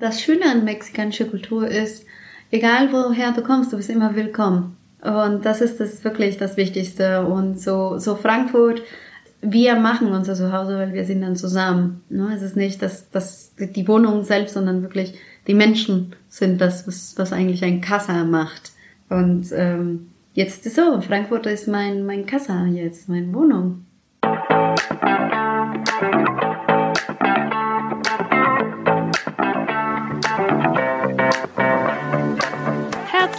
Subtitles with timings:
[0.00, 2.06] Das Schöne an mexikanischer Kultur ist,
[2.50, 4.78] egal woher du kommst, du bist immer willkommen.
[5.02, 7.26] Und das ist das wirklich das Wichtigste.
[7.26, 8.80] Und so, so Frankfurt,
[9.42, 12.00] wir machen unser Zuhause, weil wir sind dann zusammen.
[12.08, 12.32] Ne?
[12.34, 17.18] Es ist nicht das, das, die Wohnung selbst, sondern wirklich die Menschen sind das, was,
[17.18, 18.72] was eigentlich ein Kassa macht.
[19.10, 23.84] Und ähm, jetzt ist so, Frankfurt ist mein, mein Kassa jetzt, meine Wohnung.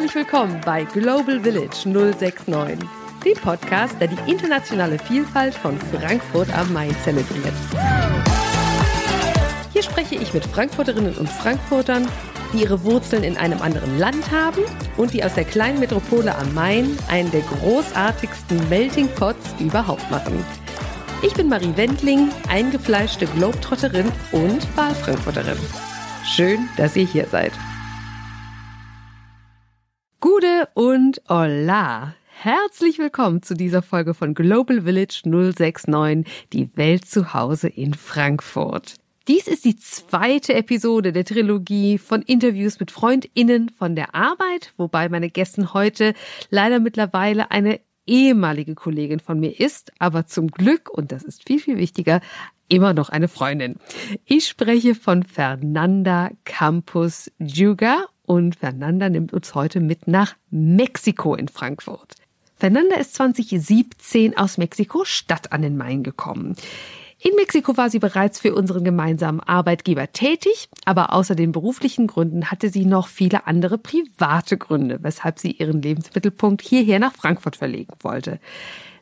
[0.01, 2.89] Herzlich willkommen bei Global Village 069,
[3.23, 7.53] dem Podcast, der die internationale Vielfalt von Frankfurt am Main zelebriert.
[9.71, 12.07] Hier spreche ich mit Frankfurterinnen und Frankfurtern,
[12.51, 14.63] die ihre Wurzeln in einem anderen Land haben
[14.97, 20.43] und die aus der kleinen Metropole am Main einen der großartigsten Melting Pots überhaupt machen.
[21.21, 25.59] Ich bin Marie Wendling, eingefleischte Globetrotterin und Wahlfrankfurterin.
[26.25, 27.51] Schön, dass ihr hier seid.
[30.21, 32.13] Gude und Hola!
[32.27, 38.97] Herzlich willkommen zu dieser Folge von Global Village 069, die Welt zu Hause in Frankfurt.
[39.27, 45.09] Dies ist die zweite Episode der Trilogie von Interviews mit FreundInnen von der Arbeit, wobei
[45.09, 46.13] meine Gästin heute
[46.51, 51.57] leider mittlerweile eine ehemalige Kollegin von mir ist, aber zum Glück, und das ist viel,
[51.57, 52.21] viel wichtiger,
[52.67, 53.77] immer noch eine Freundin.
[54.25, 61.49] Ich spreche von Fernanda Campus Juga und Fernanda nimmt uns heute mit nach Mexiko in
[61.49, 62.15] Frankfurt.
[62.55, 66.55] Fernanda ist 2017 aus Mexiko-Stadt an den Main gekommen.
[67.19, 72.49] In Mexiko war sie bereits für unseren gemeinsamen Arbeitgeber tätig, aber außer den beruflichen Gründen
[72.49, 77.95] hatte sie noch viele andere private Gründe, weshalb sie ihren Lebensmittelpunkt hierher nach Frankfurt verlegen
[77.99, 78.39] wollte.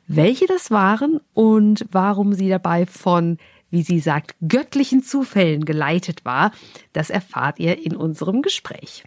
[0.07, 3.37] Welche das waren und warum sie dabei von
[3.71, 6.51] wie sie sagt, göttlichen Zufällen geleitet war,
[6.93, 9.03] das erfahrt ihr in unserem Gespräch.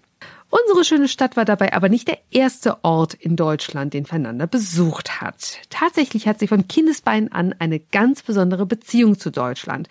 [0.53, 5.22] Unsere schöne Stadt war dabei aber nicht der erste Ort in Deutschland, den Fernanda besucht
[5.22, 5.56] hat.
[5.70, 9.89] Tatsächlich hat sie von Kindesbeinen an eine ganz besondere Beziehung zu Deutschland.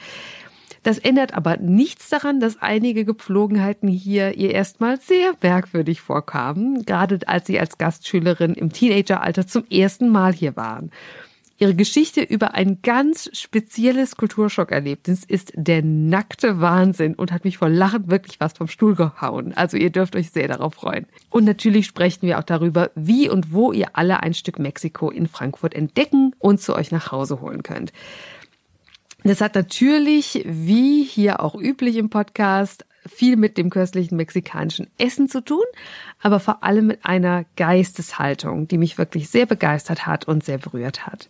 [0.83, 7.27] Das ändert aber nichts daran, dass einige Gepflogenheiten hier ihr erstmal sehr merkwürdig vorkamen, gerade
[7.27, 10.91] als sie als Gastschülerin im Teenageralter zum ersten Mal hier waren.
[11.61, 17.69] Ihre Geschichte über ein ganz spezielles Kulturschockerlebnis ist der nackte Wahnsinn und hat mich vor
[17.69, 19.53] Lachen wirklich was vom Stuhl gehauen.
[19.53, 21.05] Also ihr dürft euch sehr darauf freuen.
[21.29, 25.27] Und natürlich sprechen wir auch darüber, wie und wo ihr alle ein Stück Mexiko in
[25.27, 27.93] Frankfurt entdecken und zu euch nach Hause holen könnt.
[29.23, 35.27] Das hat natürlich, wie hier auch üblich im Podcast, viel mit dem köstlichen mexikanischen Essen
[35.29, 35.63] zu tun,
[36.19, 41.05] aber vor allem mit einer Geisteshaltung, die mich wirklich sehr begeistert hat und sehr berührt
[41.07, 41.29] hat.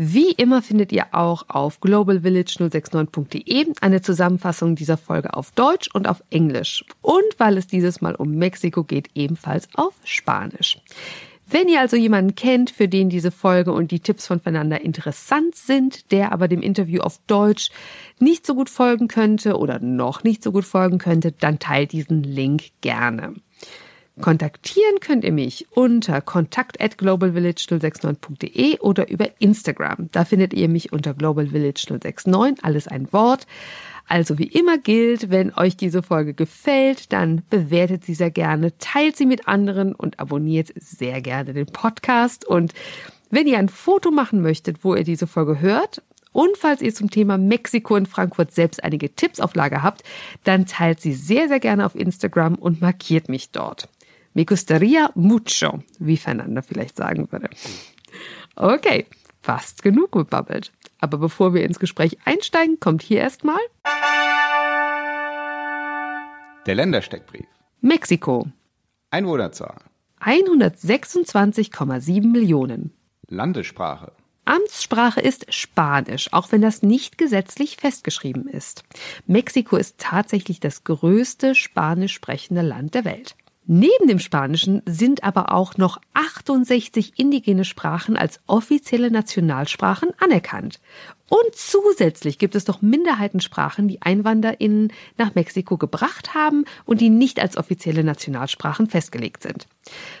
[0.00, 6.22] Wie immer findet ihr auch auf globalvillage069.de eine Zusammenfassung dieser Folge auf Deutsch und auf
[6.30, 6.84] Englisch.
[7.02, 10.78] Und weil es dieses Mal um Mexiko geht, ebenfalls auf Spanisch.
[11.50, 15.54] Wenn ihr also jemanden kennt, für den diese Folge und die Tipps von Fernanda interessant
[15.54, 17.70] sind, der aber dem Interview auf Deutsch
[18.18, 22.22] nicht so gut folgen könnte oder noch nicht so gut folgen könnte, dann teilt diesen
[22.22, 23.34] Link gerne.
[24.20, 30.08] Kontaktieren könnt ihr mich unter kontakt at globalvillage069.de oder über Instagram.
[30.12, 33.46] Da findet ihr mich unter globalvillage069, alles ein Wort.
[34.08, 39.16] Also wie immer gilt, wenn euch diese Folge gefällt, dann bewertet sie sehr gerne, teilt
[39.16, 42.46] sie mit anderen und abonniert sehr gerne den Podcast.
[42.46, 42.72] Und
[43.30, 46.02] wenn ihr ein Foto machen möchtet, wo ihr diese Folge hört,
[46.32, 50.04] und falls ihr zum Thema Mexiko in Frankfurt selbst einige Tipps auf Lager habt,
[50.44, 53.88] dann teilt sie sehr, sehr gerne auf Instagram und markiert mich dort.
[54.34, 57.50] Me gustaría mucho, wie Fernanda vielleicht sagen würde.
[58.54, 59.06] Okay,
[59.42, 60.72] fast genug gebabbelt.
[60.98, 63.60] Aber bevor wir ins Gespräch einsteigen, kommt hier erstmal
[66.68, 67.46] der Ländersteckbrief.
[67.80, 68.46] Mexiko.
[69.10, 69.80] Einwohnerzahl.
[70.20, 72.92] 126,7 Millionen.
[73.26, 74.12] Landessprache.
[74.44, 78.84] Amtssprache ist Spanisch, auch wenn das nicht gesetzlich festgeschrieben ist.
[79.26, 83.34] Mexiko ist tatsächlich das größte spanisch sprechende Land der Welt.
[83.70, 90.80] Neben dem Spanischen sind aber auch noch 68 indigene Sprachen als offizielle Nationalsprachen anerkannt.
[91.28, 97.40] Und zusätzlich gibt es noch Minderheitensprachen, die EinwanderInnen nach Mexiko gebracht haben und die nicht
[97.40, 99.66] als offizielle Nationalsprachen festgelegt sind.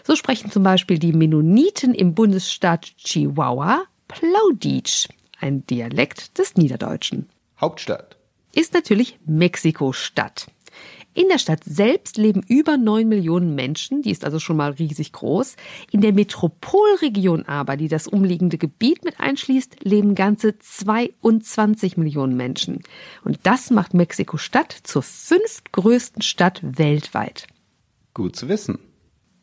[0.04, 5.08] So sprechen zum Beispiel die Mennoniten im Bundesstaat Chihuahua Plauditsch,
[5.40, 7.30] ein Dialekt des Niederdeutschen.
[7.58, 8.18] Hauptstadt
[8.54, 10.48] ist natürlich Mexiko-Stadt.
[11.18, 15.10] In der Stadt selbst leben über neun Millionen Menschen, die ist also schon mal riesig
[15.10, 15.56] groß.
[15.90, 22.84] In der Metropolregion aber, die das umliegende Gebiet mit einschließt, leben ganze 22 Millionen Menschen.
[23.24, 27.48] Und das macht Mexiko-Stadt zur fünftgrößten Stadt weltweit.
[28.14, 28.78] Gut zu wissen.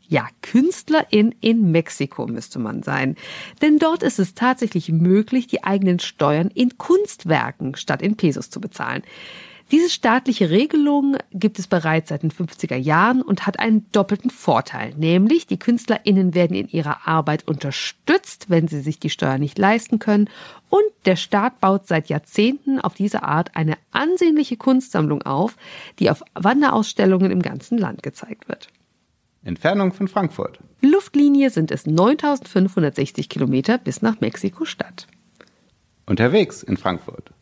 [0.08, 3.18] Ja, Künstlerin in Mexiko müsste man sein.
[3.62, 8.62] Denn dort ist es tatsächlich möglich, die eigenen Steuern in Kunstwerken statt in Pesos zu
[8.62, 9.04] bezahlen.
[9.72, 14.94] Diese staatliche Regelung gibt es bereits seit den 50er Jahren und hat einen doppelten Vorteil,
[14.96, 19.98] nämlich die KünstlerInnen werden in ihrer Arbeit unterstützt, wenn sie sich die Steuer nicht leisten
[19.98, 20.30] können
[20.70, 25.58] und der Staat baut seit Jahrzehnten auf diese Art eine ansehnliche Kunstsammlung auf,
[25.98, 28.68] die auf Wanderausstellungen im ganzen Land gezeigt wird.
[29.44, 30.60] Entfernung von Frankfurt.
[30.82, 35.08] Luftlinie sind es 9560 Kilometer bis nach Mexiko-Stadt.
[36.06, 37.35] Unterwegs in Frankfurt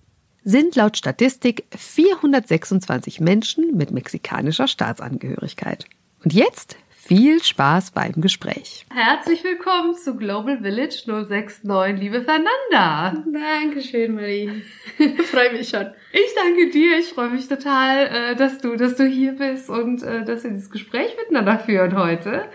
[0.44, 5.86] sind laut Statistik 426 Menschen mit mexikanischer Staatsangehörigkeit.
[6.24, 8.86] Und jetzt viel Spaß beim Gespräch.
[8.94, 13.24] Herzlich willkommen zu Global Village 069, liebe Fernanda.
[13.30, 14.64] Dankeschön, Marie.
[15.30, 15.88] freue mich schon.
[16.14, 16.98] Ich danke dir.
[17.00, 20.52] Ich freue mich total, äh, dass du, dass du hier bist und äh, dass wir
[20.52, 22.46] dieses Gespräch miteinander führen heute.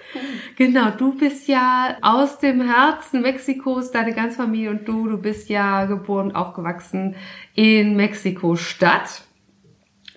[0.57, 5.51] Genau, du bist ja aus dem Herzen Mexikos, deine ganze Familie und du, du bist
[5.51, 7.17] ja geboren und aufgewachsen
[7.55, 9.28] in Mexiko-Stadt.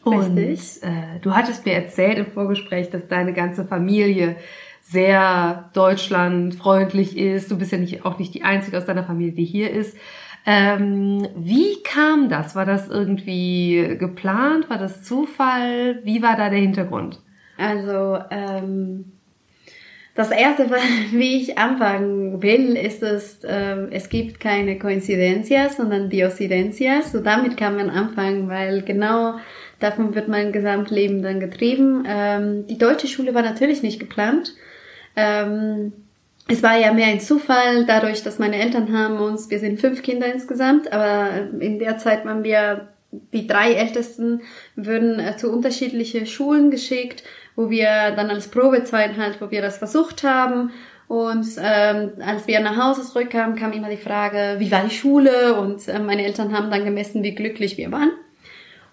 [0.04, 4.36] Und äh, du hattest mir erzählt im Vorgespräch, dass deine ganze Familie
[4.82, 7.52] sehr deutschlandfreundlich ist.
[7.52, 9.96] Du bist ja nicht, auch nicht die Einzige aus deiner Familie, die hier ist.
[10.46, 12.56] Ähm, wie kam das?
[12.56, 14.70] War das irgendwie geplant?
[14.70, 16.02] War das Zufall?
[16.04, 17.22] Wie war da der Hintergrund?
[17.58, 19.12] Also, ähm,
[20.16, 20.70] das erste,
[21.12, 27.12] wie ich anfangen will, ist es, ähm, es gibt keine Koinzidenzias, sondern Diosidencias.
[27.12, 29.36] So damit kann man anfangen, weil genau
[29.82, 32.06] Davon wird mein Gesamtleben dann getrieben.
[32.08, 34.54] Ähm, die deutsche Schule war natürlich nicht geplant.
[35.16, 35.92] Ähm,
[36.48, 40.04] es war ja mehr ein Zufall, dadurch, dass meine Eltern haben uns, wir sind fünf
[40.04, 41.30] Kinder insgesamt, aber
[41.60, 42.90] in der Zeit waren wir,
[43.34, 44.42] die drei Ältesten
[44.76, 47.24] würden äh, zu unterschiedliche Schulen geschickt,
[47.56, 50.72] wo wir dann als Probezeit halt, wo wir das versucht haben.
[51.08, 55.60] Und ähm, als wir nach Hause zurückkamen, kam immer die Frage, wie war die Schule?
[55.60, 58.12] Und äh, meine Eltern haben dann gemessen, wie glücklich wir waren.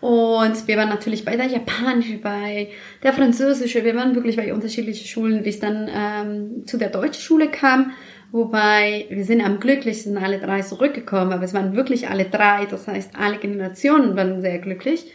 [0.00, 2.68] Und wir waren natürlich bei der japanischen, bei
[3.02, 7.48] der französischen, wir waren wirklich bei unterschiedlichen Schulen, bis dann ähm, zu der deutschen Schule
[7.48, 7.92] kam.
[8.30, 12.86] Wobei wir sind am glücklichsten alle drei zurückgekommen, aber es waren wirklich alle drei, das
[12.86, 15.10] heißt alle Generationen waren sehr glücklich,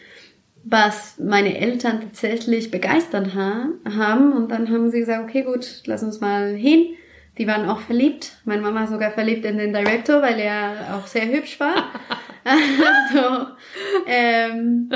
[0.64, 4.34] was meine Eltern tatsächlich begeistert haben.
[4.34, 6.88] Und dann haben sie gesagt, okay gut, lass uns mal hin.
[7.38, 8.34] Die waren auch verliebt.
[8.46, 11.76] Meine Mama sogar verliebt in den Director, weil er auch sehr hübsch war.
[13.12, 13.48] also,
[14.06, 14.90] ähm,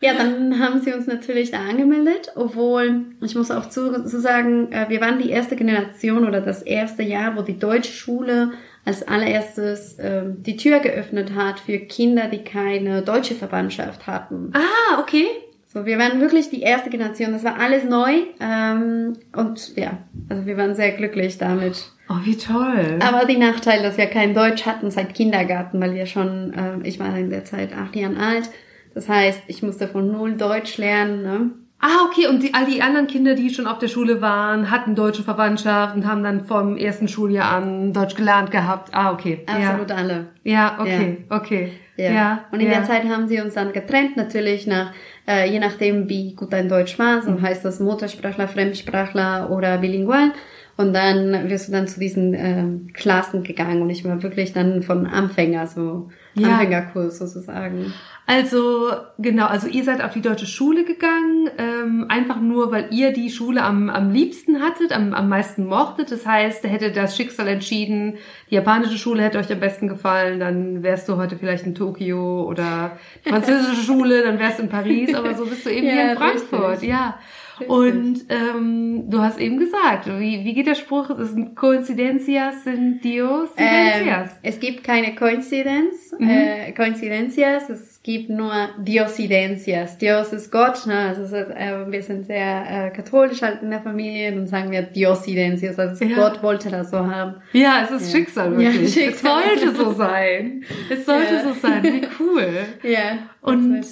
[0.00, 4.70] ja, dann haben sie uns natürlich da angemeldet, obwohl, ich muss auch zu, zu sagen,
[4.70, 8.52] äh, wir waren die erste Generation oder das erste Jahr, wo die deutsche Schule
[8.84, 14.52] als allererstes äh, die Tür geöffnet hat für Kinder, die keine deutsche Verwandtschaft hatten.
[14.54, 15.26] Ah, okay.
[15.70, 17.32] So, wir waren wirklich die erste Generation.
[17.32, 18.22] Das war alles neu.
[18.40, 19.98] Ähm, und ja,
[20.30, 21.92] also wir waren sehr glücklich damit.
[22.08, 22.98] Oh, wie toll.
[23.06, 26.98] Aber die Nachteil, dass wir kein Deutsch hatten seit Kindergarten, weil wir schon, äh, ich
[26.98, 28.48] war in der Zeit acht Jahren alt.
[28.94, 31.22] Das heißt, ich musste von null Deutsch lernen.
[31.22, 31.50] Ne?
[31.80, 32.28] Ah, okay.
[32.28, 35.94] Und die, all die anderen Kinder, die schon auf der Schule waren, hatten deutsche Verwandtschaft
[35.94, 38.94] und haben dann vom ersten Schuljahr an Deutsch gelernt gehabt.
[38.94, 39.44] Ah, okay.
[39.46, 39.96] Absolut ja.
[39.96, 40.26] alle.
[40.44, 41.36] Ja, okay, ja.
[41.36, 41.72] okay.
[41.98, 42.12] Ja.
[42.12, 42.44] ja.
[42.52, 42.78] Und in ja.
[42.78, 44.92] der Zeit haben sie uns dann getrennt, natürlich nach,
[45.26, 47.22] äh, je nachdem, wie gut dein Deutsch war.
[47.22, 47.42] So mhm.
[47.42, 50.32] heißt das Muttersprachler, Fremdsprachler oder bilingual.
[50.78, 54.84] Und dann wirst du dann zu diesen äh, Klassen gegangen und ich war wirklich dann
[54.84, 56.50] von Anfänger, so ja.
[56.50, 57.92] Anfängerkurs sozusagen.
[58.26, 63.12] Also genau, also ihr seid auf die deutsche Schule gegangen, ähm, einfach nur, weil ihr
[63.12, 66.12] die Schule am, am liebsten hattet, am, am meisten mochtet.
[66.12, 68.14] Das heißt, hätte das Schicksal entschieden,
[68.48, 72.44] die japanische Schule hätte euch am besten gefallen, dann wärst du heute vielleicht in Tokio
[72.44, 75.92] oder die französische Schule, dann wärst du in Paris, aber so bist du eben ja,
[75.92, 76.70] hier in Frankfurt.
[76.70, 76.90] Richtig.
[76.90, 77.18] Ja.
[77.66, 81.10] Und ähm, du hast eben gesagt, wie, wie geht der Spruch?
[81.10, 84.32] Es sind Coincidencias sind Diosidencias.
[84.32, 86.28] Ähm, es gibt keine Koinzidenz, mhm.
[86.28, 89.98] äh, Coincidencias, es gibt nur Diosidencias.
[89.98, 90.98] Dios ist Gott, ne?
[91.08, 95.78] also äh, wir sind sehr äh, katholisch halt in der Familie, dann sagen wir Diosidencias,
[95.78, 96.16] also ja.
[96.16, 97.36] Gott wollte das so haben.
[97.52, 98.18] Ja, es ist ja.
[98.18, 98.94] Schicksal wirklich.
[98.94, 99.42] Ja, Schicksal.
[99.54, 100.64] Es sollte so sein.
[100.90, 102.48] Es sollte so sein, wie cool.
[102.82, 103.84] Ja, und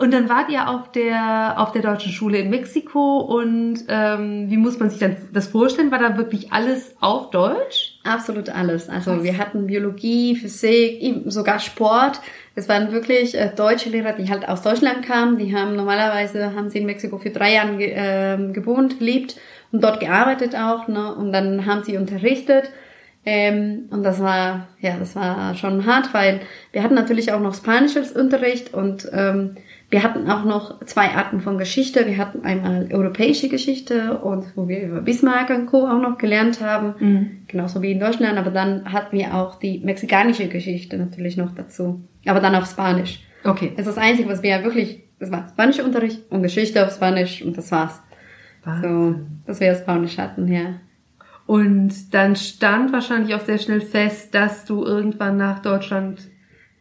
[0.00, 4.56] Und dann wart ihr auf der auf der deutschen Schule in Mexiko und ähm, wie
[4.56, 5.90] muss man sich dann das vorstellen?
[5.90, 7.98] War da wirklich alles auf Deutsch?
[8.04, 8.88] Absolut alles.
[8.88, 9.22] Also Was?
[9.24, 12.20] wir hatten Biologie, Physik, sogar Sport.
[12.54, 15.36] Es waren wirklich äh, deutsche Lehrer, die halt aus Deutschland kamen.
[15.36, 19.34] Die haben normalerweise haben sie in Mexiko für drei Jahre ge äh, gewohnt, gelebt
[19.72, 20.86] und dort gearbeitet auch.
[20.86, 21.12] Ne?
[21.12, 22.70] Und dann haben sie unterrichtet.
[23.26, 26.40] Ähm, und das war ja, das war schon hart, weil
[26.70, 29.56] wir hatten natürlich auch noch spanisches Unterricht und ähm,
[29.90, 32.06] wir hatten auch noch zwei Arten von Geschichte.
[32.06, 35.86] Wir hatten einmal europäische Geschichte und wo wir über Bismarck und Co.
[35.86, 37.30] auch noch gelernt haben, mhm.
[37.46, 38.36] genauso wie in Deutschland.
[38.36, 42.02] Aber dann hatten wir auch die mexikanische Geschichte natürlich noch dazu.
[42.26, 43.20] Aber dann auf Spanisch.
[43.44, 43.72] Okay.
[43.76, 47.40] Das ist das Einzige, was wir wirklich, das war spanischer Unterricht und Geschichte auf Spanisch
[47.40, 48.02] und das war's.
[48.64, 48.90] Wahnsinn.
[48.90, 49.14] So,
[49.46, 50.74] dass wir Spanisch hatten, ja.
[51.46, 56.28] Und dann stand wahrscheinlich auch sehr schnell fest, dass du irgendwann nach Deutschland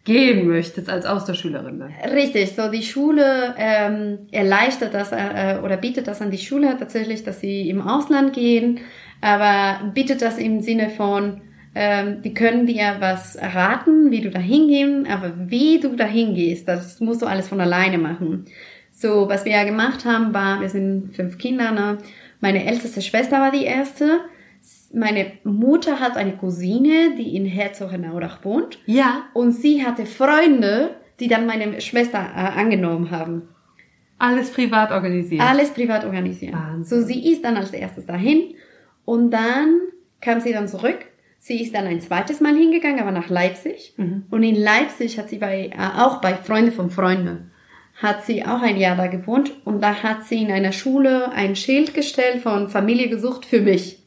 [0.08, 1.80] gehen möchtest als Austauschschülerin.
[1.80, 1.90] Ne?
[2.14, 7.26] Richtig, so die Schule ähm, erleichtert das äh, oder bietet das an die Schüler tatsächlich,
[7.26, 8.80] dass sie im Ausland gehen,
[9.20, 11.42] aber bietet das im Sinne von,
[11.76, 16.70] ähm, die können dir was raten, wie du da hingehen, aber wie du da hingehst,
[16.70, 18.46] das musst du alles von alleine machen.
[18.94, 21.98] So, was wir ja gemacht haben, war, wir sind fünf Kinder, ne?
[22.40, 24.22] meine älteste Schwester war die erste,
[24.94, 28.80] meine Mutter hat eine Cousine, die in Herzogenaurach wohnt.
[28.86, 29.24] Ja.
[29.34, 33.50] Und sie hatte Freunde, die dann meine Schwester äh, angenommen haben.
[34.20, 35.42] Alles privat organisiert.
[35.42, 36.54] Alles privat organisiert.
[36.54, 37.02] Wahnsinn.
[37.02, 38.56] So, sie ist dann als erstes dahin
[39.06, 39.80] und dann
[40.22, 40.98] kam sie dann zurück.
[41.40, 43.94] Sie ist dann ein zweites Mal hingegangen, aber nach Leipzig.
[43.98, 44.26] Mhm.
[44.32, 47.52] Und in Leipzig hat sie bei, äh, auch bei Freunde von Freunden,
[47.96, 49.54] hat sie auch ein Jahr da gewohnt.
[49.66, 54.04] Und da hat sie in einer Schule ein Schild gestellt von Familie gesucht für mich.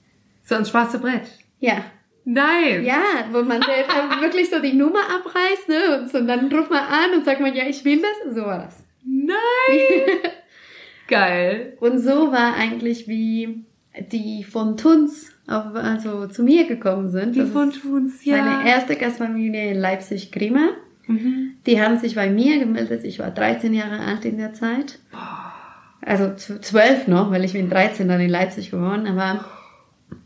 [0.50, 1.30] So ein schwarzes Brett.
[1.60, 1.84] Ja.
[2.24, 2.84] Nein.
[2.84, 3.60] Ja, wo man
[4.20, 6.00] wirklich so die Nummer abreißt, ne?
[6.00, 8.34] Und, so, und dann ruft man an und sagt man, ja, ich will das.
[8.34, 8.84] So war das.
[9.04, 10.18] Nein.
[11.06, 11.76] Geil.
[11.78, 13.64] Und so war eigentlich wie
[14.10, 17.36] die von Tunz auf, also zu mir gekommen sind.
[17.36, 18.44] Die von Tunz, ja.
[18.44, 20.70] Meine erste Gastfamilie in Leipzig-Grima.
[21.06, 21.52] Mhm.
[21.64, 23.04] Die haben sich bei mir gemeldet.
[23.04, 24.98] Ich war 13 Jahre alt in der Zeit.
[26.02, 29.06] Also zwölf noch, weil ich bin 13 dann in Leipzig geworden.
[29.06, 29.44] Aber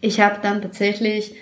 [0.05, 1.35] ich habe dann tatsächlich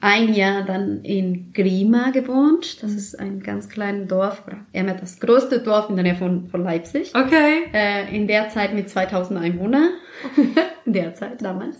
[0.00, 2.82] ein Jahr dann in Grima gewohnt.
[2.82, 4.42] Das ist ein ganz kleines Dorf,
[4.72, 7.12] eher das größte Dorf in der Nähe von, von Leipzig.
[7.14, 7.64] Okay.
[7.72, 9.88] Äh, in der Zeit mit 2000 Einwohnern.
[10.84, 11.76] in der Zeit damals.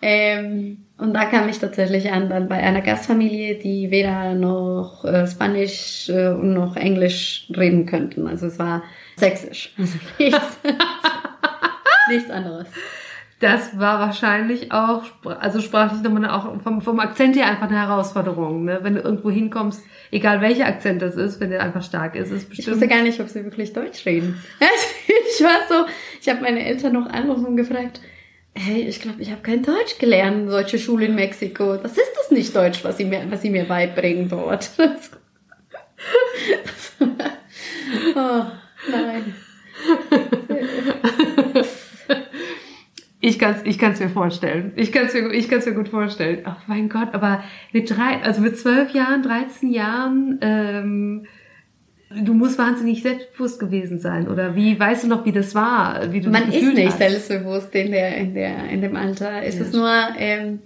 [0.00, 5.28] Ähm, und da kam ich tatsächlich an, dann bei einer Gastfamilie, die weder noch äh,
[5.28, 8.26] Spanisch äh, und noch Englisch reden könnten.
[8.26, 8.82] Also es war
[9.16, 9.74] sächsisch.
[9.78, 10.58] Also nichts,
[12.08, 12.66] nichts anderes
[13.42, 18.64] das war wahrscheinlich auch, also sprachlich nochmal auch vom, vom Akzent her einfach eine Herausforderung.
[18.64, 18.78] Ne?
[18.82, 19.82] Wenn du irgendwo hinkommst,
[20.12, 22.68] egal welcher Akzent das ist, wenn der einfach stark ist, ist bestimmt.
[22.68, 24.40] Ich wusste gar nicht, ob sie wirklich Deutsch reden.
[25.06, 25.86] ich war so,
[26.20, 28.00] ich habe meine Eltern noch angerufen und gefragt,
[28.54, 31.78] hey, ich glaube, ich habe kein Deutsch gelernt, solche Schule in Mexiko.
[31.78, 34.70] Das ist das nicht Deutsch, was sie mir, was sie mir beibringen dort.
[38.14, 38.44] oh,
[38.88, 39.34] nein.
[43.24, 44.72] Ich kann es ich kann's mir vorstellen.
[44.74, 46.40] Ich kann es mir, ich kann's mir gut vorstellen.
[46.42, 51.26] Ach mein Gott, aber mit drei, also mit zwölf Jahren, 13 Jahren, ähm,
[52.10, 54.26] du musst wahnsinnig selbstbewusst gewesen sein.
[54.26, 56.12] Oder wie weißt du noch, wie das war?
[56.12, 56.98] Wie du Man ist nicht hast?
[56.98, 59.40] selbstbewusst in der, in der, in dem Alter.
[59.44, 59.62] Es ja.
[59.62, 60.58] ist nur, ähm,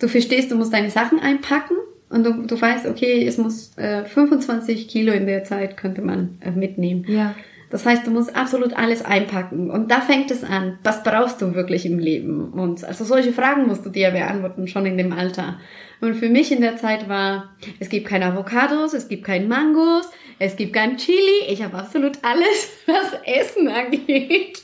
[0.00, 1.76] du verstehst, du musst deine Sachen einpacken
[2.08, 6.38] und du, du weißt, okay, es muss äh, 25 Kilo in der Zeit könnte man
[6.40, 7.04] äh, mitnehmen.
[7.06, 7.36] Ja.
[7.70, 9.70] Das heißt, du musst absolut alles einpacken.
[9.70, 10.78] Und da fängt es an.
[10.82, 12.52] Was brauchst du wirklich im Leben?
[12.52, 15.60] Und also solche Fragen musst du dir beantworten, schon in dem Alter.
[16.00, 20.10] Und für mich in der Zeit war, es gibt keine Avocados, es gibt keinen Mangos,
[20.40, 21.44] es gibt kein Chili.
[21.48, 24.62] Ich habe absolut alles, was Essen angeht.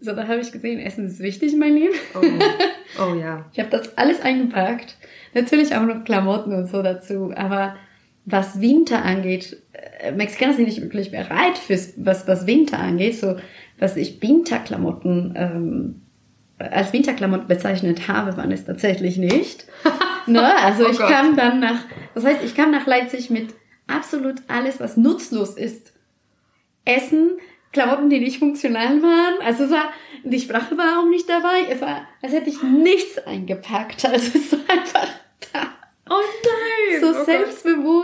[0.00, 1.94] So, da habe ich gesehen, Essen ist wichtig in meinem Leben.
[2.14, 3.44] Oh, oh ja.
[3.52, 4.96] Ich habe das alles eingepackt.
[5.34, 7.32] Natürlich auch noch Klamotten und so dazu.
[7.36, 7.76] Aber
[8.24, 9.60] was Winter angeht,
[10.14, 13.18] Mexikaner sind nicht wirklich bereit fürs, was, was Winter angeht.
[13.18, 13.36] So,
[13.78, 16.02] was ich Winterklamotten ähm,
[16.58, 19.66] als Winterklamotten bezeichnet habe, waren es tatsächlich nicht.
[20.26, 20.56] ne?
[20.62, 21.08] Also oh ich Gott.
[21.08, 23.54] kam dann nach, das heißt, ich kam nach Leipzig mit
[23.86, 25.92] absolut alles, was nutzlos ist.
[26.84, 27.32] Essen,
[27.72, 29.34] Klamotten, die nicht funktional waren.
[29.44, 29.90] Also es war,
[30.24, 31.66] die Sprache war auch nicht dabei.
[31.70, 34.04] Es war, als hätte ich nichts eingepackt.
[34.04, 35.08] Also es war einfach
[35.52, 35.68] da.
[36.10, 37.00] Oh nein!
[37.00, 37.97] So oh selbstbewusst.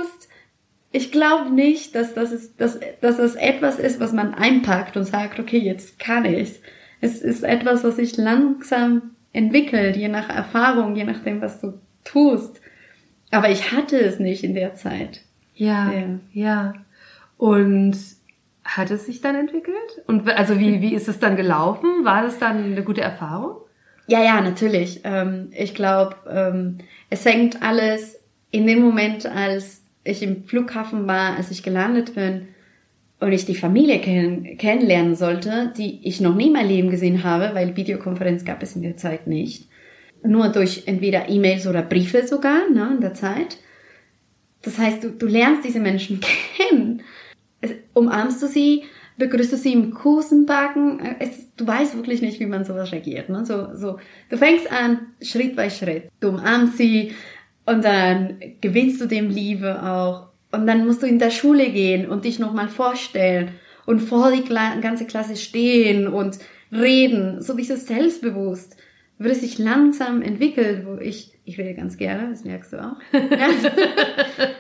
[0.97, 5.03] Ich glaube nicht, dass das, ist, dass, dass das etwas ist, was man einpackt und
[5.03, 6.61] sagt, okay, jetzt kann ich's.
[7.01, 12.61] Es ist etwas, was sich langsam entwickelt, je nach Erfahrung, je nachdem, was du tust.
[13.33, 15.23] Aber ich hatte es nicht in der Zeit.
[15.55, 16.21] Ja, ja.
[16.33, 16.75] ja.
[17.39, 17.97] Und
[18.63, 20.05] hat es sich dann entwickelt?
[20.07, 22.05] Und also wie, wie ist es dann gelaufen?
[22.05, 23.57] War das dann eine gute Erfahrung?
[24.07, 25.01] Ja, ja, natürlich.
[25.03, 26.79] Ähm, ich glaube, ähm,
[27.11, 28.21] es fängt alles
[28.53, 32.49] in dem Moment, als ich im Flughafen war, als ich gelandet bin
[33.21, 37.25] und ich die Familie kenn kennenlernen sollte, die ich noch nie in meinem Leben gesehen
[37.25, 39.69] habe, weil Videokonferenz gab es in der Zeit nicht.
[40.23, 43.59] Nur durch entweder E-Mails oder Briefe sogar ne, in der Zeit.
[44.63, 46.21] Das heißt, du, du lernst diese Menschen
[46.57, 47.03] kennen.
[47.95, 48.85] Umarmst du sie,
[49.17, 51.01] begrüßt du sie im Kusenbacken.
[51.19, 53.29] Es, du weißt wirklich nicht, wie man sowas reagiert.
[53.29, 53.45] Ne?
[53.47, 56.11] So, so, du fängst an, Schritt bei Schritt.
[56.21, 57.13] Du umarmst sie
[57.67, 60.29] und dann gewinnst du dem Liebe auch.
[60.53, 63.53] Und dann musst du in der Schule gehen und dich nochmal vorstellen
[63.87, 66.39] und vor die ganze Klasse stehen und
[66.71, 67.43] reden.
[67.43, 68.77] So dieses selbstbewusst
[69.19, 72.97] wird es sich langsam entwickelt, wo ich, ich rede ganz gerne, das merkst du auch.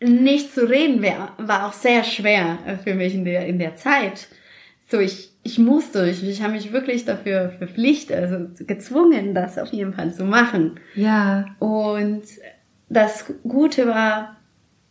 [0.00, 4.28] nicht zu reden wär, war auch sehr schwer für mich in der, in der Zeit.
[4.88, 9.72] So, ich, ich musste, ich, ich habe mich wirklich dafür verpflichtet, also gezwungen, das auf
[9.72, 10.78] jeden Fall zu machen.
[10.94, 11.46] Ja.
[11.58, 12.22] Und
[12.88, 14.36] das Gute war,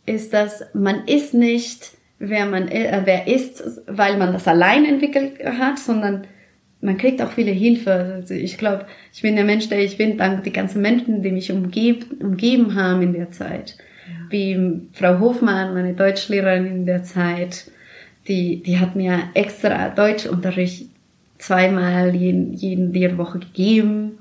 [0.04, 5.44] ist, dass man ist nicht, wer man äh, wer ist, weil man das allein entwickelt
[5.44, 6.26] hat, sondern
[6.80, 7.92] man kriegt auch viele Hilfe.
[7.92, 11.30] Also ich glaube, ich bin der Mensch, der ich bin, dank die ganzen Menschen, die
[11.30, 13.76] mich umgeb, umgeben haben in der Zeit
[14.32, 17.70] wie Frau Hofmann, meine Deutschlehrerin in der Zeit,
[18.28, 20.88] die, die hat mir extra Deutschunterricht
[21.38, 24.18] zweimal jeden, jeden der Woche gegeben.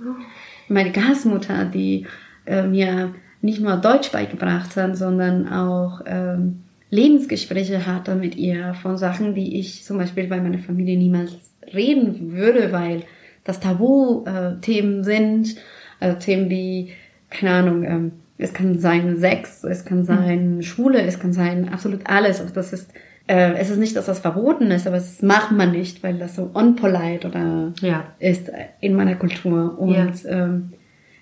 [0.67, 2.07] Meine Gastmutter, die
[2.45, 8.97] äh, mir nicht nur Deutsch beigebracht hat, sondern auch ähm, Lebensgespräche hatte mit ihr von
[8.97, 11.33] Sachen, die ich zum Beispiel bei meiner Familie niemals
[11.73, 13.03] reden würde, weil
[13.43, 15.55] das Tabu-Themen äh, sind,
[15.99, 16.89] also Themen wie,
[17.29, 20.61] keine Ahnung, ähm, es kann sein Sex, es kann sein mhm.
[20.63, 22.41] Schule, es kann sein absolut alles.
[22.41, 22.91] Also das ist,
[23.27, 26.35] äh, es ist nicht, dass das verboten ist, aber es macht man nicht, weil das
[26.35, 28.05] so unpolite oder ja.
[28.19, 29.77] ist in meiner Kultur.
[29.79, 30.29] Und ja.
[30.29, 30.73] ähm,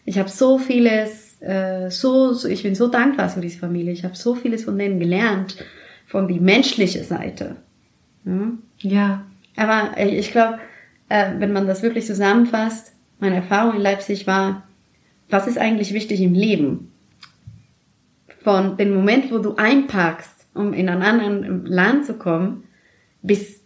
[0.06, 3.92] ich habe so vieles, äh, so, so, ich bin so dankbar für diese Familie.
[3.92, 5.58] Ich habe so vieles von denen gelernt,
[6.08, 7.58] von die menschliche Seite.
[8.26, 8.52] Ja.
[8.80, 9.26] ja.
[9.56, 10.60] Aber äh, ich glaube,
[11.10, 14.64] äh, wenn man das wirklich zusammenfasst, meine Erfahrung in Leipzig war,
[15.30, 16.90] was ist eigentlich wichtig im Leben?
[18.44, 22.64] von dem Moment, wo du einpackst, um in ein anderes Land zu kommen,
[23.22, 23.64] bis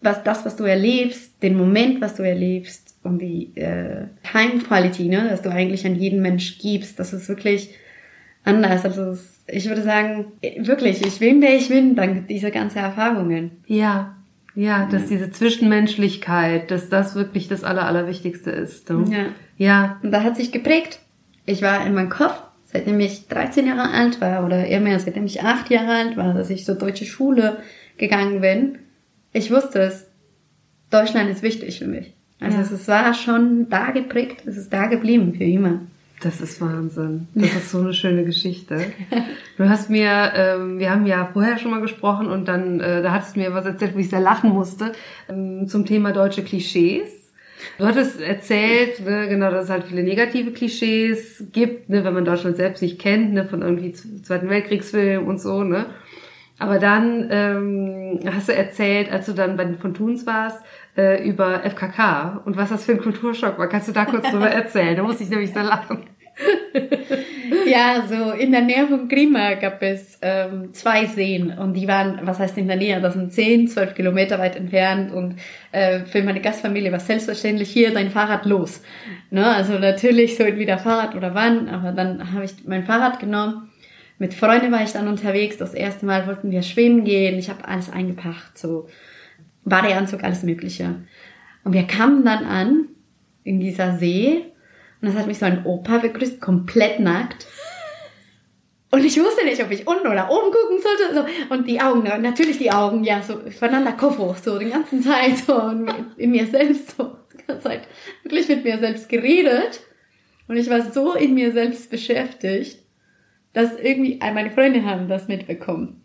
[0.00, 5.08] was das, was du erlebst, den Moment, was du erlebst und die äh, Time Quality,
[5.08, 7.74] ne, dass du eigentlich an jeden Mensch gibst, das ist wirklich
[8.44, 8.84] anders.
[8.84, 10.26] Also ich würde sagen,
[10.58, 13.52] wirklich, ich bin wer ich bin, dank dieser ganzen Erfahrungen.
[13.66, 14.16] Ja,
[14.54, 15.08] ja, dass ja.
[15.08, 18.90] diese Zwischenmenschlichkeit, dass das wirklich das Aller, Allerwichtigste ist.
[18.90, 19.04] Du?
[19.04, 19.26] Ja.
[19.56, 20.00] Ja.
[20.02, 21.00] Und da hat sich geprägt.
[21.46, 25.26] Ich war in meinem Kopf seitdem ich 13 Jahre alt war oder eher mehr, seitdem
[25.26, 27.58] ich 8 Jahre alt war, dass ich zur deutsche Schule
[27.98, 28.78] gegangen bin,
[29.32, 30.06] ich wusste es,
[30.90, 32.12] Deutschland ist wichtig für mich.
[32.40, 32.62] Also ja.
[32.62, 35.80] es war schon da geprägt, es ist da geblieben für immer.
[36.22, 37.26] Das ist Wahnsinn.
[37.34, 38.86] Das ist so eine schöne Geschichte.
[39.56, 43.12] Du hast mir, ähm, wir haben ja vorher schon mal gesprochen und dann, äh, da
[43.12, 44.92] hattest du mir was erzählt, wo ich sehr lachen musste,
[45.28, 47.21] ähm, zum Thema deutsche Klischees.
[47.78, 52.24] Du hattest erzählt, ne, genau, dass es halt viele negative Klischees gibt, ne, wenn man
[52.24, 55.86] Deutschland selbst nicht kennt, ne, von irgendwie Zweiten Weltkriegsfilmen und so, ne.
[56.58, 60.62] Aber dann ähm, hast du erzählt, als du dann bei den von Thuns warst,
[60.96, 63.68] äh, über FKK und was das für ein Kulturschock war.
[63.68, 64.96] Kannst du da kurz drüber erzählen?
[64.96, 66.04] Da muss ich nämlich sehr lachen.
[67.66, 72.20] ja, so in der Nähe von Grima gab es ähm, zwei Seen und die waren,
[72.22, 75.36] was heißt in der Nähe, das sind zehn, zwölf Kilometer weit entfernt und
[75.72, 78.82] äh, für meine Gastfamilie war selbstverständlich hier dein Fahrrad los.
[79.30, 79.44] Ne?
[79.44, 83.70] Also natürlich so entweder Fahrrad oder wann, aber dann habe ich mein Fahrrad genommen.
[84.18, 85.56] Mit Freunden war ich dann unterwegs.
[85.56, 87.38] Das erste Mal wollten wir schwimmen gehen.
[87.38, 88.88] Ich habe alles eingepackt, so
[89.64, 90.94] Badeanzug, alles Mögliche.
[91.64, 92.88] Und wir kamen dann an
[93.44, 94.51] in dieser See
[95.02, 97.48] und das hat mich so ein Opa begrüßt, komplett nackt.
[98.92, 101.14] Und ich wusste nicht, ob ich unten oder oben gucken sollte.
[101.14, 101.52] So.
[101.52, 105.38] Und die Augen, natürlich die Augen, ja, so voneinander Kopf hoch, so die ganze Zeit.
[105.38, 105.60] So.
[105.60, 107.88] Und in mir selbst, so die ganze Zeit
[108.22, 109.80] wirklich mit mir selbst geredet.
[110.46, 112.78] Und ich war so in mir selbst beschäftigt,
[113.54, 116.04] dass irgendwie meine Freunde haben das mitbekommen.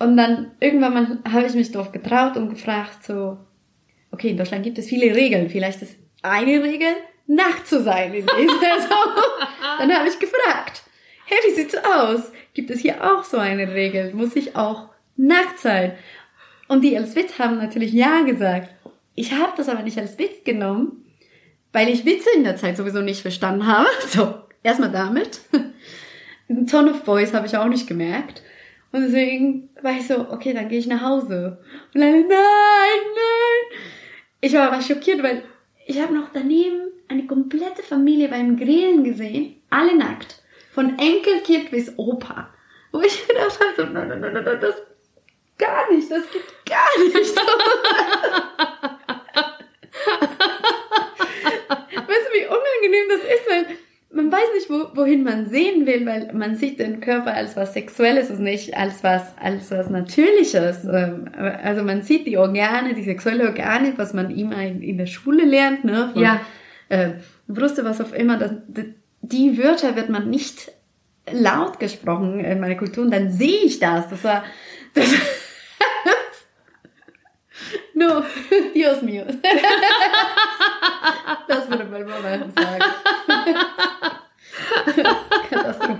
[0.00, 3.38] Und dann irgendwann habe ich mich doch getraut und gefragt, so,
[4.10, 5.50] okay, in Deutschland gibt es viele Regeln.
[5.50, 6.88] Vielleicht ist eine Regel,
[7.26, 9.14] nackt zu sein in diesem Saison.
[9.78, 10.82] Dann habe ich gefragt,
[11.26, 12.32] hey, wie sieht's aus?
[12.54, 14.12] Gibt es hier auch so eine Regel?
[14.14, 15.94] Muss ich auch nackt sein?
[16.68, 18.74] Und die als Witz haben natürlich ja gesagt.
[19.14, 21.04] Ich habe das aber nicht als Witz genommen,
[21.72, 23.88] weil ich Witze in der Zeit sowieso nicht verstanden habe.
[24.08, 25.40] So, erstmal damit.
[26.48, 28.42] Ein Ton of Voice habe ich auch nicht gemerkt.
[28.92, 31.58] Und deswegen war ich so, okay, dann gehe ich nach Hause.
[31.94, 33.80] Und dann, nein, nein.
[34.42, 35.42] Ich war aber schockiert, weil
[35.86, 40.42] ich habe noch daneben eine komplette Familie beim Grillen gesehen, alle nackt.
[40.72, 42.48] Von Enkelkind bis Opa.
[42.90, 44.74] Wo ich gedacht habe, so, nein, nein, nein, nein, das
[45.58, 47.36] gar nicht, das geht gar nicht.
[51.94, 53.66] weißt du, wie unangenehm das ist, weil
[54.14, 57.72] man weiß nicht, wo, wohin man sehen will, weil man sieht den Körper als was
[57.72, 60.84] Sexuelles und nicht als was, als was Natürliches.
[60.84, 61.30] Ähm,
[61.62, 65.44] Also man sieht die Organe, die sexuelle Organe, was man immer in, in der Schule
[65.44, 66.10] lernt, ne?
[66.12, 66.40] Von, Ja.
[66.92, 67.14] Äh,
[67.48, 68.36] Brüste, was auch immer.
[68.36, 68.50] Das,
[69.22, 70.70] die Wörter wird man nicht
[71.30, 74.10] laut gesprochen in meiner Kultur und dann sehe ich das.
[74.10, 74.44] Das war,
[74.92, 75.08] das,
[77.94, 78.22] no,
[78.74, 79.24] Dios mío.
[81.48, 82.50] Das würde meine Mama sagen.
[85.50, 85.98] Katastrophe.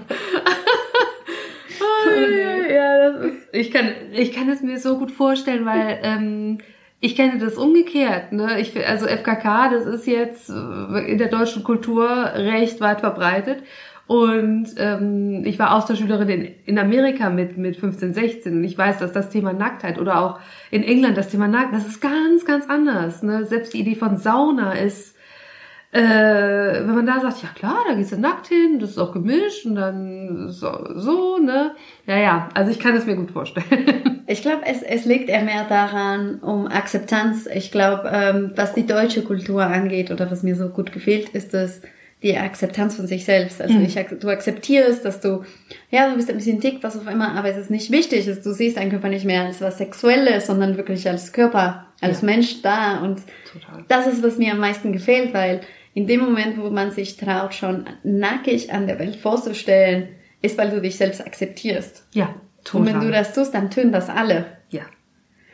[2.70, 6.58] ja, das ist, ich kann, ich kann es mir so gut vorstellen, weil ähm,
[7.04, 8.32] ich kenne das umgekehrt.
[8.32, 8.60] Ne?
[8.60, 13.64] Ich, also FKK, das ist jetzt äh, in der deutschen Kultur recht weit verbreitet.
[14.06, 18.98] Und ähm, ich war Austauschschülerin in, in Amerika mit, mit 15, 16 und ich weiß,
[18.98, 22.68] dass das Thema Nacktheit oder auch in England das Thema Nacktheit, das ist ganz, ganz
[22.68, 23.22] anders.
[23.24, 23.46] Ne?
[23.46, 25.16] Selbst die Idee von Sauna ist,
[25.92, 26.00] äh,
[26.86, 29.66] wenn man da sagt, ja klar, da gehst du nackt hin, das ist auch gemischt
[29.66, 31.72] und dann so, so ne?
[32.06, 33.66] Ja, ja, also ich kann es mir gut vorstellen.
[34.28, 37.46] Ich glaube, es, es liegt eher mehr daran, um Akzeptanz.
[37.52, 41.52] Ich glaube, ähm, was die deutsche Kultur angeht oder was mir so gut gefällt, ist
[41.52, 41.82] das
[42.22, 43.60] die Akzeptanz von sich selbst.
[43.60, 45.42] Also ich, ak- du akzeptierst, dass du,
[45.90, 48.24] ja, du bist ein bisschen dick, was auch immer, aber es ist nicht wichtig.
[48.24, 52.22] dass Du siehst deinen Körper nicht mehr als was Sexuelles, sondern wirklich als Körper, als
[52.22, 52.26] Ja.
[52.26, 53.00] Mensch da.
[53.02, 53.20] Und
[53.52, 53.84] Total.
[53.88, 55.60] das ist, was mir am meisten gefällt, weil
[55.94, 60.08] in dem Moment, wo man sich traut, schon nackig an der Welt vorzustellen,
[60.40, 62.06] ist, weil du dich selbst akzeptierst.
[62.12, 62.86] Ja, Und total.
[62.86, 64.46] wenn du das tust, dann tun das alle.
[64.70, 64.82] ja.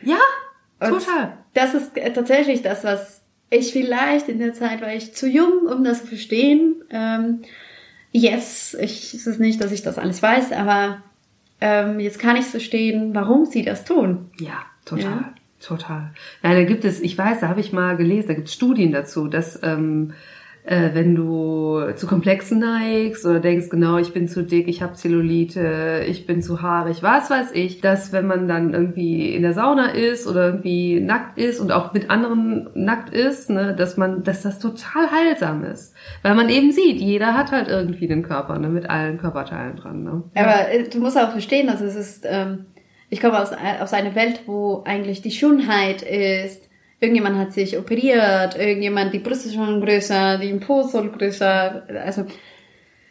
[0.01, 0.17] Ja,
[0.79, 1.33] Und total.
[1.53, 5.67] Das ist äh, tatsächlich das, was ich vielleicht in der Zeit war ich zu jung,
[5.67, 6.75] um das zu verstehen.
[6.89, 7.41] Ähm,
[8.13, 11.01] jetzt, ich, es ist nicht, dass ich das alles weiß, aber
[11.59, 14.29] ähm, jetzt kann ich verstehen, warum sie das tun.
[14.39, 15.03] Ja, total.
[15.11, 15.33] Ja.
[15.59, 16.11] Total.
[16.43, 18.91] Ja, da gibt es, ich weiß, da habe ich mal gelesen, da gibt es Studien
[18.91, 20.13] dazu, dass ähm,
[20.69, 24.93] äh, wenn du zu Komplexen neigst oder denkst, genau, ich bin zu dick, ich habe
[24.93, 29.53] Zellulite, ich bin zu haarig, was weiß ich, dass wenn man dann irgendwie in der
[29.53, 34.23] Sauna ist oder irgendwie nackt ist und auch mit anderen nackt ist, ne, dass man,
[34.23, 35.95] dass das total heilsam ist.
[36.21, 40.03] Weil man eben sieht, jeder hat halt irgendwie den Körper, ne, mit allen Körperteilen dran.
[40.03, 40.23] Ne?
[40.35, 42.65] Aber äh, du musst auch verstehen, dass es ist, ähm,
[43.09, 46.69] ich komme aus, aus einer Welt, wo eigentlich die Schönheit ist,
[46.99, 52.25] irgendjemand hat sich operiert, irgendjemand, die Brüste ist schon größer, die Po soll größer, also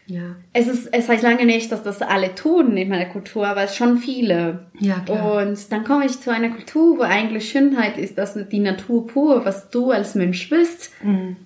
[0.07, 0.37] Ja.
[0.53, 3.77] es ist, es heißt lange nicht, dass das alle tun in meiner Kultur, aber es
[3.77, 4.67] schon viele.
[4.79, 5.43] Ja, klar.
[5.47, 9.45] Und dann komme ich zu einer Kultur, wo eigentlich Schönheit ist, dass die Natur pur,
[9.45, 10.93] was du als Mensch bist.
[11.03, 11.37] Mhm.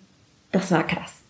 [0.51, 1.23] Das war krass.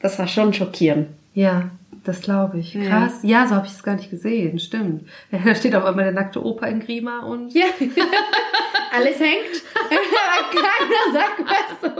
[0.00, 1.08] Das war schon schockierend.
[1.34, 1.70] Ja,
[2.04, 2.74] das glaube ich.
[2.74, 2.88] Ja.
[2.88, 3.20] Krass.
[3.22, 4.58] Ja, so habe ich es gar nicht gesehen.
[4.58, 5.08] Stimmt.
[5.30, 7.54] Ja, da steht auch einmal der nackte Opa in Grima und.
[7.54, 7.66] Ja,
[8.92, 9.62] alles hängt.
[10.52, 11.92] Keiner sagt was.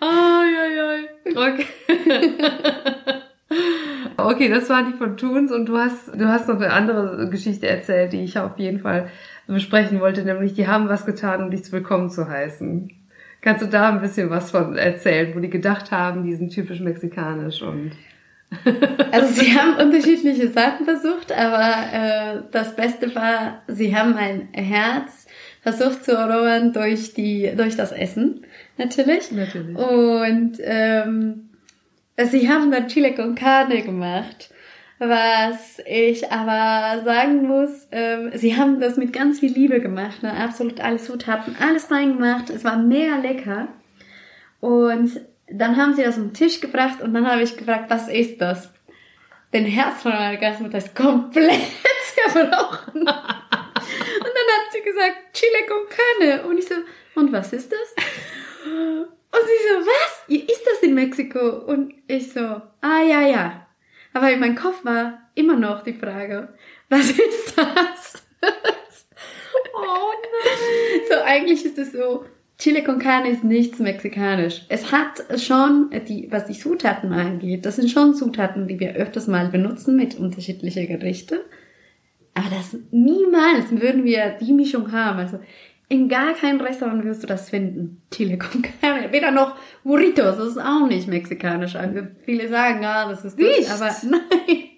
[0.00, 1.08] Ai, ai, ai.
[1.34, 1.66] Okay.
[4.16, 7.66] okay, das waren die von Toons und du hast, du hast noch eine andere Geschichte
[7.66, 9.08] erzählt, die ich auf jeden Fall
[9.46, 12.90] besprechen wollte, nämlich die haben was getan, um dich willkommen zu heißen.
[13.44, 16.80] Kannst du da ein bisschen was von erzählen, wo die gedacht haben, die sind typisch
[16.80, 17.92] mexikanisch und
[19.12, 25.26] Also sie haben unterschiedliche Sachen versucht, aber äh, das Beste war, sie haben mein Herz
[25.60, 28.46] versucht zu erobern durch die durch das Essen
[28.78, 29.30] natürlich.
[29.30, 29.76] Natürlich.
[29.76, 31.50] Und ähm,
[32.16, 34.53] sie haben dann Chile con Carne gemacht.
[35.06, 40.32] Was ich aber sagen muss, ähm, sie haben das mit ganz viel Liebe gemacht, ne?
[40.32, 42.48] absolut alles Zutaten, alles reingemacht.
[42.48, 43.68] Es war mega lecker.
[44.60, 48.40] Und dann haben sie das den Tisch gebracht und dann habe ich gefragt, was ist
[48.40, 48.70] das?
[49.52, 51.60] Den Herz von meiner Gastmutter ist komplett
[52.14, 53.00] zerbrochen.
[53.02, 56.48] Und dann hat sie gesagt, Chile con Carne.
[56.48, 56.74] Und ich so,
[57.14, 57.94] und was ist das?
[58.66, 60.24] Und sie so, was?
[60.28, 61.64] Isst das in Mexiko?
[61.66, 63.66] Und ich so, ah ja, ja.
[64.14, 66.48] Aber in meinem Kopf war immer noch die Frage,
[66.88, 68.26] was ist das?
[69.74, 71.00] oh nein.
[71.08, 72.24] So, eigentlich ist es so,
[72.58, 74.62] Chile con Carne ist nichts mexikanisch.
[74.68, 79.26] Es hat schon, die, was die Zutaten angeht, das sind schon Zutaten, die wir öfters
[79.26, 81.40] mal benutzen mit unterschiedlichen Gerichten.
[82.34, 85.18] Aber das niemals würden wir die Mischung haben.
[85.18, 85.40] Also
[85.88, 88.02] In gar keinem Restaurant wirst du das finden.
[88.10, 89.12] Chile con carne.
[89.12, 91.76] Weder noch Burritos, das ist auch nicht mexikanisch.
[91.76, 93.68] Also viele sagen, ja, das ist Nicht?
[93.68, 94.70] das, aber nein.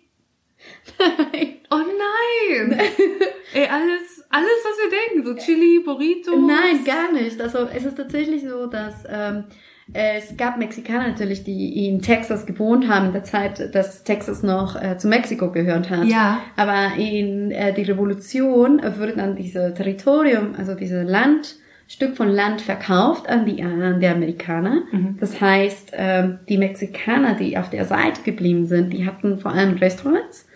[0.99, 1.55] Nein.
[1.71, 2.81] Oh nein!
[3.53, 6.35] Ey, alles, alles, was wir denken, so Chili, Burritos.
[6.37, 7.41] Nein, gar nicht.
[7.41, 9.45] Also es ist tatsächlich so, dass ähm,
[9.93, 14.81] es gab Mexikaner natürlich, die in Texas gewohnt haben in der Zeit, dass Texas noch
[14.81, 16.07] äh, zu Mexiko gehört hat.
[16.07, 16.41] Ja.
[16.57, 21.57] Aber in äh, die Revolution wurde dann dieses Territorium, also dieses Land,
[21.89, 24.83] Stück von Land verkauft an die, an die Amerikaner.
[25.21, 29.77] Das heißt, ähm, die Mexikaner, die auf der Seite geblieben sind, die hatten vor allem
[29.77, 30.49] Restaurants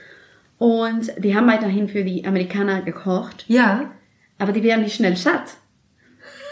[0.58, 3.44] und die haben weiterhin für die Amerikaner gekocht.
[3.46, 3.92] Ja.
[4.38, 5.54] Aber die werden nicht schnell satt.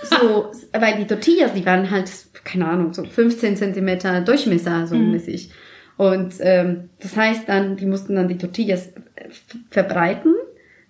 [0.03, 2.11] So, weil die Tortillas, die waren halt,
[2.45, 5.51] keine Ahnung, so 15 Zentimeter Durchmesser, so mäßig.
[5.97, 9.29] Und ähm, das heißt dann, die mussten dann die Tortillas äh,
[9.71, 10.35] verbreiten.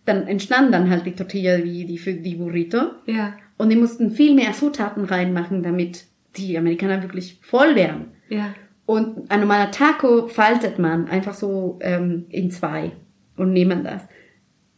[0.04, 2.78] Dann entstanden dann halt die Tortilla wie die für die Burrito.
[3.06, 3.34] Ja.
[3.56, 6.04] Und die mussten viel mehr Zutaten reinmachen, damit
[6.36, 8.12] die Amerikaner wirklich voll wären.
[8.28, 8.54] Ja.
[8.84, 12.92] Und ein normaler Taco faltet man einfach so ähm, in zwei
[13.36, 14.02] und nehmen das.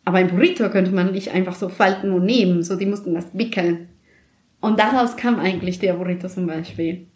[0.04, 3.26] Aber ein Burrito könnte man nicht einfach so falten und nehmen, so die mussten das
[3.34, 3.89] wickeln.
[4.60, 7.06] Und daraus kam eigentlich der Burrito zum Beispiel.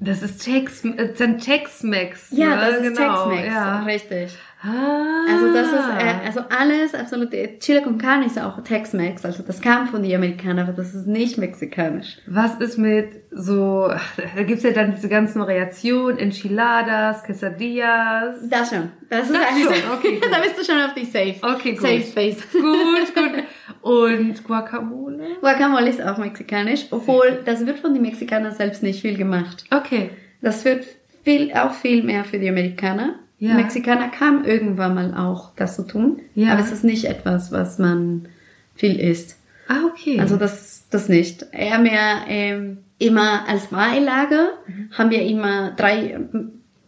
[0.00, 2.28] Das ist Tex, äh, Tex-Mex.
[2.30, 2.56] Ja, ne?
[2.60, 3.28] das ist genau.
[3.30, 3.82] Tex-Mex, Ja.
[3.82, 4.38] richtig.
[4.60, 5.24] Ah.
[5.30, 9.42] Also das ist, äh, also alles, absolut, äh, Chile con carne ist auch Tex-Mex, also
[9.44, 12.18] das kam von den Amerikanern, aber das ist nicht mexikanisch.
[12.26, 13.88] Was ist mit so,
[14.34, 18.48] da gibt's ja dann diese ganzen Variationen, Enchiladas, Quesadillas.
[18.50, 18.90] Das schon.
[19.10, 20.28] Das ist Das schon, okay, gut.
[20.32, 21.36] da bist du schon auf die Safe.
[21.54, 21.82] Okay, gut.
[21.82, 22.42] Safe Space.
[22.52, 22.62] Gut,
[23.14, 23.44] gut.
[23.82, 25.36] Und Guacamole?
[25.40, 29.64] Guacamole ist auch mexikanisch, obwohl das wird von den Mexikanern selbst nicht viel gemacht.
[29.70, 30.10] Okay.
[30.42, 30.84] Das wird
[31.22, 33.14] viel, auch viel mehr für die Amerikaner.
[33.40, 33.54] Ja.
[33.54, 36.52] Mexikaner kamen irgendwann mal auch das zu tun, Ja.
[36.52, 38.26] aber es ist nicht etwas, was man
[38.74, 39.36] viel isst.
[39.68, 40.18] Ah, okay.
[40.18, 41.46] Also das, das nicht.
[41.52, 44.88] Eher mehr ähm, immer als Beilage Mhm.
[44.96, 46.18] haben wir immer drei,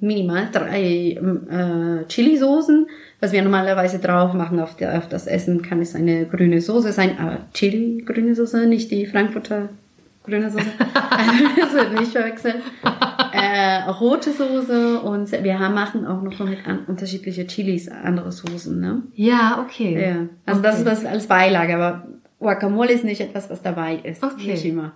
[0.00, 2.86] minimal drei ähm, äh, Chili-Soßen,
[3.20, 5.62] was wir normalerweise drauf machen auf, der, auf das Essen.
[5.62, 9.68] Kann es eine grüne Soße sein, aber Chili grüne Soße, nicht die Frankfurter
[10.24, 10.64] grüne Soße.
[11.58, 12.56] das wird nicht verwechseln.
[13.32, 18.78] Äh, rote Soße und wir haben, machen auch noch mit an, unterschiedliche Chilis andere Soßen.
[18.80, 19.02] Ne?
[19.14, 20.00] ja, okay.
[20.00, 20.90] Ja, also das ist Okay.
[20.96, 22.06] was als Beilage, aber
[22.38, 24.22] Guacamole ist nicht etwas, was dabei ist.
[24.22, 24.52] Okay.
[24.52, 24.92] Nicht immer.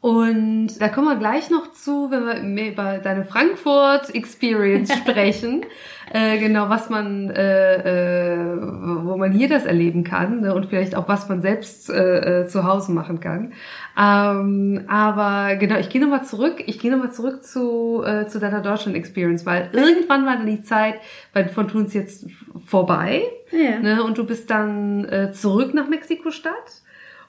[0.00, 5.66] Und da kommen wir gleich noch zu, wenn wir mehr über deine Frankfurt-Experience sprechen.
[6.10, 8.56] äh, genau, was man, äh, äh,
[9.04, 10.54] wo man hier das erleben kann ne?
[10.54, 13.52] und vielleicht auch, was man selbst äh, äh, zu Hause machen kann.
[13.98, 16.62] Ähm, aber genau, ich gehe nochmal zurück.
[16.64, 20.94] Ich gehe nochmal zurück zu, äh, zu deiner Deutschland-Experience, weil irgendwann war dann die Zeit
[21.34, 22.26] bei, von Tuns jetzt
[22.64, 23.22] vorbei.
[23.50, 23.78] Ja.
[23.80, 24.02] Ne?
[24.02, 26.82] Und du bist dann äh, zurück nach Mexiko-Stadt.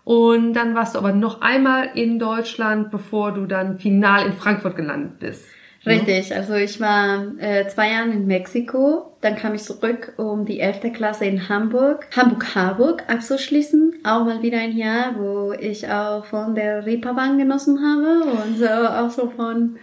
[0.04, 4.76] Und dann warst du aber noch einmal in Deutschland, bevor du dann final in Frankfurt
[4.76, 5.46] gelandet bist.
[5.86, 10.60] Richtig, also ich war äh, zwei Jahre in Mexiko, dann kam ich zurück, um die
[10.60, 10.94] 11.
[10.94, 13.96] Klasse in Hamburg, Hamburg-Harburg abzuschließen.
[14.04, 18.68] Auch mal wieder ein Jahr, wo ich auch von der Reeperbahn genossen habe und so,
[18.68, 19.78] auch so von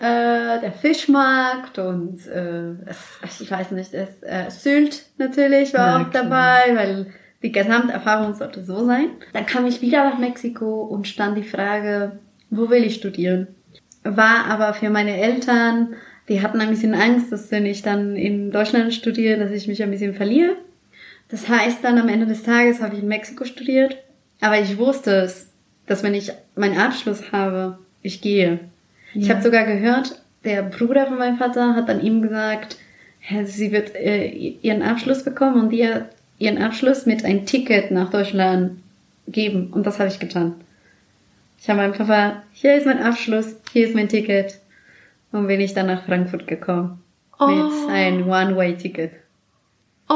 [0.00, 2.72] äh, der Fischmarkt und äh,
[3.40, 6.24] ich weiß nicht, es, äh, Sylt natürlich war Na auch klar.
[6.24, 7.06] dabei, weil
[7.42, 9.08] die Gesamterfahrung sollte so sein.
[9.32, 12.12] Dann kam ich wieder nach Mexiko und stand die Frage,
[12.50, 13.46] wo will ich studieren?
[14.04, 15.94] War aber für meine Eltern,
[16.28, 19.82] die hatten ein bisschen Angst, dass wenn ich dann in Deutschland studiere, dass ich mich
[19.82, 20.56] ein bisschen verliere.
[21.28, 23.96] Das heißt dann am Ende des Tages habe ich in Mexiko studiert,
[24.40, 25.50] aber ich wusste es,
[25.86, 28.60] dass wenn ich meinen Abschluss habe, ich gehe.
[29.14, 29.34] Ich Ja.
[29.34, 32.76] habe sogar gehört, der Bruder von meinem Vater hat dann ihm gesagt,
[33.20, 38.10] "Hä, sie wird äh, ihren Abschluss bekommen und ihr ihren Abschluss mit ein Ticket nach
[38.10, 38.82] Deutschland
[39.28, 39.72] geben.
[39.72, 40.54] Und das habe ich getan.
[41.58, 44.60] Ich habe meinem Papa, hier ist mein Abschluss, hier ist mein Ticket.
[45.32, 47.02] Und bin ich dann nach Frankfurt gekommen.
[47.38, 47.46] Oh.
[47.46, 49.12] Mit ein One-Way-Ticket.
[50.08, 50.12] Oh,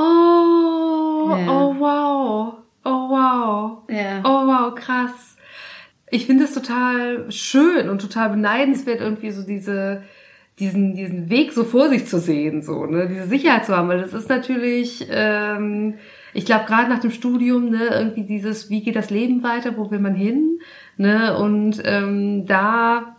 [1.37, 1.46] Ja.
[1.48, 2.54] oh wow,
[2.85, 4.20] oh wow, Ja.
[4.24, 5.37] oh wow, krass.
[6.11, 10.02] Ich finde es total schön und total beneidenswert, irgendwie so diese,
[10.61, 14.01] diesen, diesen Weg so vor sich zu sehen, so, ne, diese Sicherheit zu haben, weil
[14.01, 15.94] das ist natürlich, ähm,
[16.35, 19.90] ich glaube, gerade nach dem Studium, ne, irgendwie dieses, wie geht das Leben weiter, wo
[19.90, 20.61] will man hin,
[20.96, 23.16] ne, und ähm, da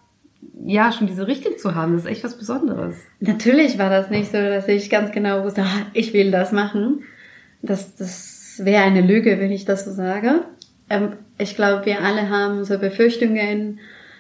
[0.65, 2.95] ja schon diese Richtung zu haben, das ist echt was Besonderes.
[3.19, 7.03] Natürlich war das nicht so, dass ich ganz genau wusste, ah, ich will das machen.
[7.61, 10.43] Das, das wäre eine Lüge, wenn ich das so sage.
[10.89, 13.79] Ähm, ich glaube, wir alle haben so Befürchtungen.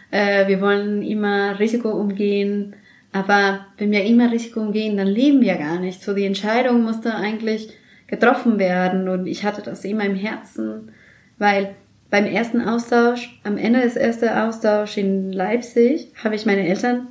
[0.09, 2.75] Äh, wir wollen immer Risiko umgehen.
[3.13, 6.01] Aber wenn wir immer Risiko umgehen, dann leben wir gar nicht.
[6.01, 7.69] So die Entscheidung musste eigentlich
[8.07, 9.09] getroffen werden.
[9.09, 10.91] Und ich hatte das immer im Herzen,
[11.37, 11.75] weil
[12.09, 17.07] beim ersten Austausch, am Ende des ersten Austauschs in Leipzig, habe ich meine Eltern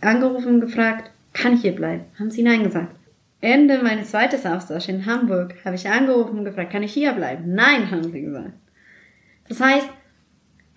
[0.00, 2.04] angerufen und gefragt, kann ich hier bleiben?
[2.18, 2.94] Haben sie Nein gesagt.
[3.40, 7.54] Ende meines zweiten Austauschs in Hamburg habe ich angerufen und gefragt, kann ich hier bleiben?
[7.54, 8.52] Nein, haben sie gesagt.
[9.48, 9.88] Das heißt,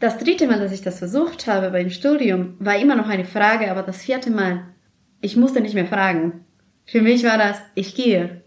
[0.01, 3.71] das dritte Mal, dass ich das versucht habe beim Studium, war immer noch eine Frage,
[3.71, 4.63] aber das vierte Mal,
[5.21, 6.43] ich musste nicht mehr fragen.
[6.85, 8.41] Für mich war das, ich gehe.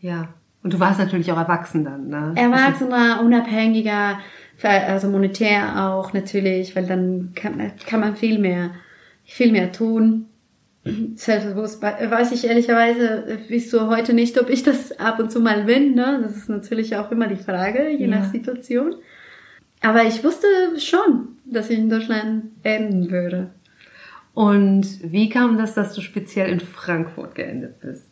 [0.00, 0.34] Ja.
[0.62, 2.32] Und du warst natürlich auch erwachsen dann, ne?
[2.34, 4.18] Erwachsener, unabhängiger,
[4.62, 8.70] also monetär auch natürlich, weil dann kann, kann man viel mehr,
[9.24, 10.26] viel mehr tun.
[11.14, 15.64] Selbstbewusst weiß ich ehrlicherweise bis zu heute nicht, ob ich das ab und zu mal
[15.64, 15.94] bin.
[15.94, 16.20] Ne?
[16.22, 18.18] Das ist natürlich auch immer die Frage, je Ja.
[18.18, 18.96] nach Situation.
[19.80, 20.46] Aber ich wusste
[20.78, 23.50] schon, dass ich in Deutschland enden würde.
[24.34, 28.08] Und wie kam das, dass du speziell in Frankfurt geendet bist?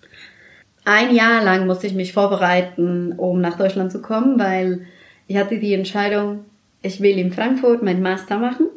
[0.85, 4.87] Ein Jahr lang musste ich mich vorbereiten, um nach Deutschland zu kommen, weil
[5.26, 6.44] ich hatte die Entscheidung,
[6.83, 8.68] ich will in Frankfurt meinen Master machen.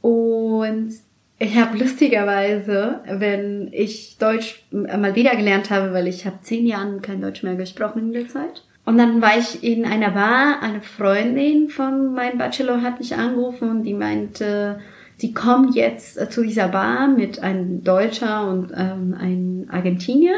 [0.00, 0.92] Und
[1.38, 7.00] ich habe lustigerweise, wenn ich Deutsch mal wieder gelernt habe, weil ich habe zehn Jahre
[7.00, 8.62] kein Deutsch mehr gesprochen in der Zeit.
[8.84, 13.70] Und dann war ich in einer Bar, eine Freundin von meinem Bachelor hat mich angerufen
[13.70, 14.80] und die meinte,
[15.20, 20.34] die kommt jetzt äh, zu dieser Bar mit einem Deutscher und ähm, einem Argentinier,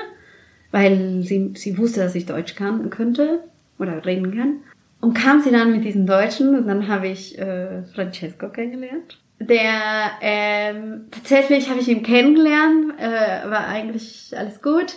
[0.73, 3.45] weil sie, sie wusste, dass ich Deutsch kann könnte
[3.79, 4.57] oder reden kann.
[5.01, 9.19] Und kam sie dann mit diesen Deutschen und dann habe ich äh, Francesco kennengelernt.
[9.41, 14.95] Der ähm, tatsächlich habe ich ihn kennengelernt, äh, war eigentlich alles gut.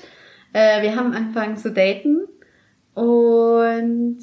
[0.53, 2.27] Äh, wir haben angefangen zu daten
[2.97, 4.17] und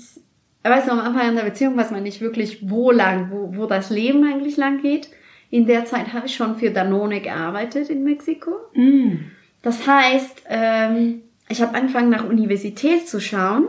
[0.64, 3.66] er weiß noch am Anfang der Beziehung weiß man nicht wirklich, wo lang, wo, wo
[3.66, 5.10] das Leben eigentlich lang geht.
[5.48, 8.50] In der Zeit habe ich schon für Danone gearbeitet in Mexiko.
[9.62, 13.68] Das heißt, ähm, ich habe angefangen nach Universität zu schauen,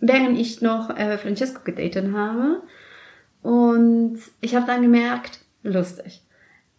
[0.00, 2.62] während ich noch äh, Francesco gedatet habe.
[3.42, 6.22] Und ich habe dann gemerkt, lustig,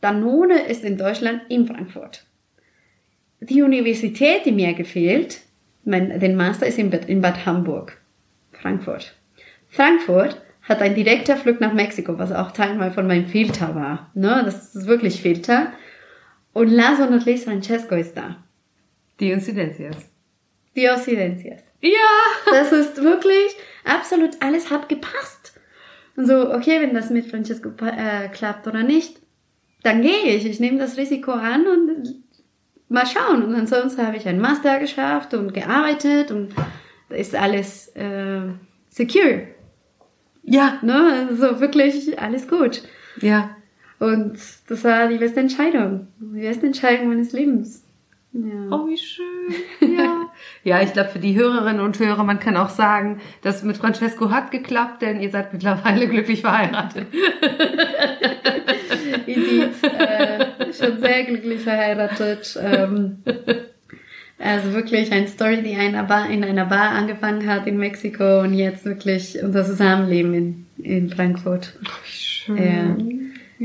[0.02, 2.26] Danone ist in Deutschland in Frankfurt.
[3.42, 5.42] Die Universität, die mir gefehlt,
[5.86, 7.98] mein, den Master ist in Bad, in Bad Hamburg,
[8.52, 9.16] Frankfurt.
[9.70, 14.12] Frankfurt hat ein direkter Flug nach Mexiko, was auch teilweise von meinem Filter war.
[14.14, 14.42] Ne?
[14.46, 15.74] Das ist wirklich Filter.
[16.54, 18.44] Und last but not least, Francesco ist da.
[19.20, 20.10] Die Incidencias.
[20.76, 21.62] Die Occidencias.
[21.82, 21.90] Ja!
[22.52, 25.60] Das ist wirklich absolut alles hat gepasst.
[26.16, 29.20] Und so, okay, wenn das mit Francesco äh, klappt oder nicht,
[29.84, 30.46] dann gehe ich.
[30.46, 32.23] Ich nehme das Risiko an und
[32.94, 33.44] mal schauen.
[33.44, 36.54] Und ansonsten habe ich einen Master geschafft und gearbeitet und
[37.10, 38.42] da ist alles äh,
[38.90, 39.48] secure.
[40.44, 41.28] Ja, Ne?
[41.30, 42.84] Also wirklich alles gut.
[43.22, 43.56] ja.
[44.00, 46.08] Und das war die beste Entscheidung.
[46.20, 47.86] Die beste Entscheidung meines Lebens.
[48.34, 48.68] Ja.
[48.72, 49.28] Oh, wie schön.
[49.96, 50.32] Ja.
[50.64, 54.32] ja, ich glaube, für die Hörerinnen und Hörer, man kann auch sagen, das mit Francesco
[54.32, 57.08] hat geklappt, denn ihr seid mittlerweile glücklich verheiratet.
[59.28, 62.60] Indeed, äh, schon sehr glücklich verheiratet.
[62.60, 63.18] Ähm,
[64.40, 68.54] also wirklich eine Story, die einer Bar, in einer Bar angefangen hat in Mexiko und
[68.54, 71.74] jetzt wirklich unser Zusammenleben in, in Frankfurt.
[71.82, 72.58] Wie schön.
[72.58, 72.96] Ja.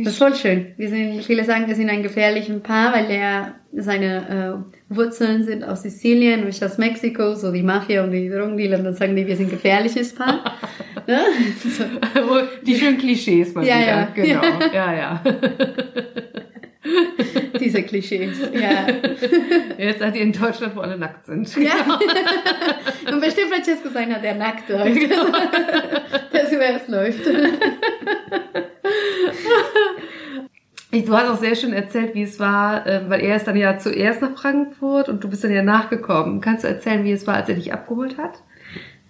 [0.05, 0.67] Das ist voll schön.
[0.77, 5.65] Wir sind, viele sagen, wir sind ein gefährliches Paar, weil er seine äh, Wurzeln sind
[5.65, 9.15] aus Sizilien und ich aus Mexiko, so die Mafia und die Drogendealer, und dann sagen
[9.17, 10.57] die, wir sind ein gefährliches Paar.
[11.07, 11.21] ne?
[11.65, 11.85] so.
[12.67, 13.87] Die schönen Klischees mal Ja, wieder.
[13.87, 14.09] ja.
[14.15, 14.43] Genau.
[14.75, 15.23] Ja, ja.
[17.61, 18.39] Diese Klischees.
[18.55, 18.87] Ja.
[19.77, 21.55] Jetzt seid ihr in Deutschland, wo alle nackt sind.
[21.57, 21.99] Ja.
[23.13, 24.99] Und bestimmt Francesco sein hat, der nackt läuft.
[26.33, 27.27] Das über es läuft.
[30.90, 33.77] Du hast auch sehr schön erzählt, wie es war, äh, weil er ist dann ja
[33.79, 36.40] zuerst nach Frankfurt und du bist dann ja nachgekommen.
[36.40, 38.42] Kannst du erzählen, wie es war, als er dich abgeholt hat?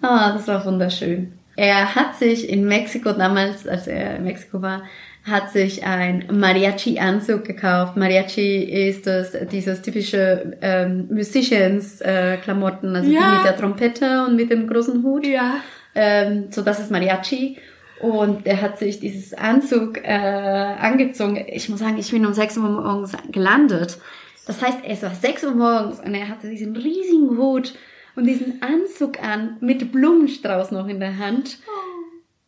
[0.02, 1.32] Ah, das war wunderschön.
[1.56, 4.82] Er hat sich in Mexiko damals, als er in Mexiko war,
[5.24, 7.96] hat sich ein Mariachi-Anzug gekauft.
[7.96, 13.20] Mariachi ist das, dieses typische ähm, Musicians-Klamotten, also Ja.
[13.30, 15.26] die mit der Trompete und mit dem großen Hut.
[15.26, 15.54] Ja.
[15.94, 17.58] Ähm, so, das ist Mariachi.
[18.00, 21.44] Und er hat sich dieses Anzug äh, angezogen.
[21.48, 23.98] Ich muss sagen, ich bin um 6 Uhr morgens gelandet.
[24.46, 27.74] Das heißt, es war 6 Uhr morgens und er hatte diesen riesigen Hut
[28.14, 31.58] und diesen Anzug an mit Blumenstrauß noch in der Hand.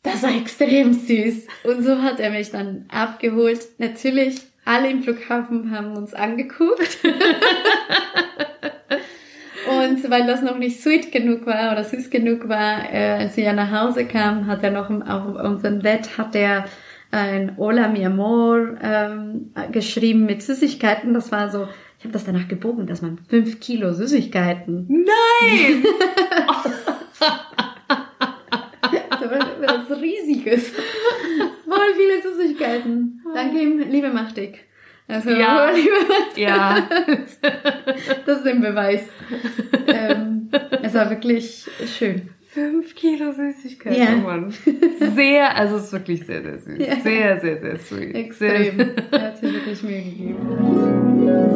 [0.02, 1.46] Das war extrem süß.
[1.64, 3.60] Und so hat er mich dann abgeholt.
[3.78, 6.98] Natürlich, alle im Flughafen haben uns angeguckt.
[9.82, 13.42] Und weil das noch nicht sweet genug war oder süß genug war, äh, als sie
[13.42, 16.64] ja nach Hause kam, hat er noch im- auf unserem Bett hat er
[17.12, 21.14] ein Hola mi amor ähm, geschrieben mit Süßigkeiten.
[21.14, 21.66] Das war so,
[21.98, 24.86] ich habe das danach gebogen, das waren fünf Kilo Süßigkeiten.
[24.88, 25.84] Nein!
[29.60, 30.70] Was Riesiges.
[30.70, 33.22] Voll viele Süßigkeiten.
[33.34, 33.58] Danke,
[33.90, 34.64] liebe Machtig.
[35.10, 35.70] Also, Ja.
[36.36, 36.88] Ja.
[38.26, 39.02] Das ist ein Beweis.
[39.86, 40.48] ähm,
[40.82, 42.28] es war wirklich schön.
[42.48, 44.08] Fünf Kilo Süßigkeiten, Ja.
[44.16, 44.52] oh Mann.
[45.14, 46.78] Sehr, also es ist wirklich sehr, sehr süß.
[46.78, 46.96] Ja.
[46.96, 48.14] Sehr, sehr, sehr sweet.
[48.14, 48.76] Extrem.
[48.76, 51.50] Sehr, Er hat sich wirklich Mühe gegeben.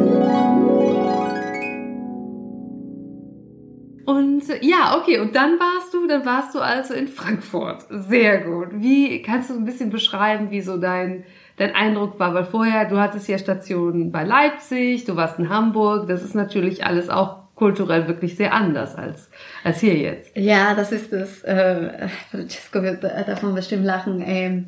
[4.05, 7.85] Und ja, okay, und dann warst du, dann warst du also in Frankfurt.
[7.89, 8.67] Sehr gut.
[8.73, 11.23] Wie kannst du ein bisschen beschreiben, wie so dein
[11.57, 12.33] dein Eindruck war?
[12.33, 16.07] Weil vorher, du hattest ja Stationen bei Leipzig, du warst in Hamburg.
[16.07, 19.29] Das ist natürlich alles auch kulturell wirklich sehr anders als
[19.63, 20.35] als hier jetzt.
[20.35, 21.43] Ja, das ist es.
[21.43, 24.21] Äh, Francesco wird davon bestimmt lachen.
[24.25, 24.65] Ähm,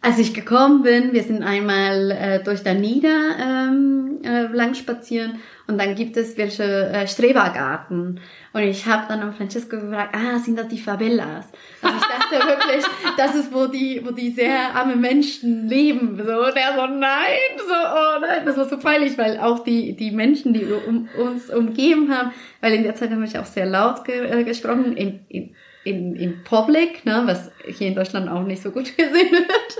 [0.00, 5.40] als ich gekommen bin, wir sind einmal äh, durch der Nieder ähm, äh, lang spazieren
[5.66, 8.20] und dann gibt es welche äh, Strebergarten.
[8.52, 11.46] Und ich habe dann an Francesco gefragt, ah, sind das die Favelas?
[11.80, 12.84] Also ich dachte wirklich,
[13.16, 16.22] das ist, wo die, wo die sehr arme Menschen leben.
[16.22, 19.96] So, und er so, nein, so, oh nein, das war so peinlich, weil auch die,
[19.96, 23.66] die Menschen, die um, uns umgeben haben, weil in der Zeit habe ich auch sehr
[23.66, 25.54] laut ge äh, gesprochen, in, in,
[25.84, 29.78] in, in Public, ne, was hier in Deutschland auch nicht so gut gesehen wird,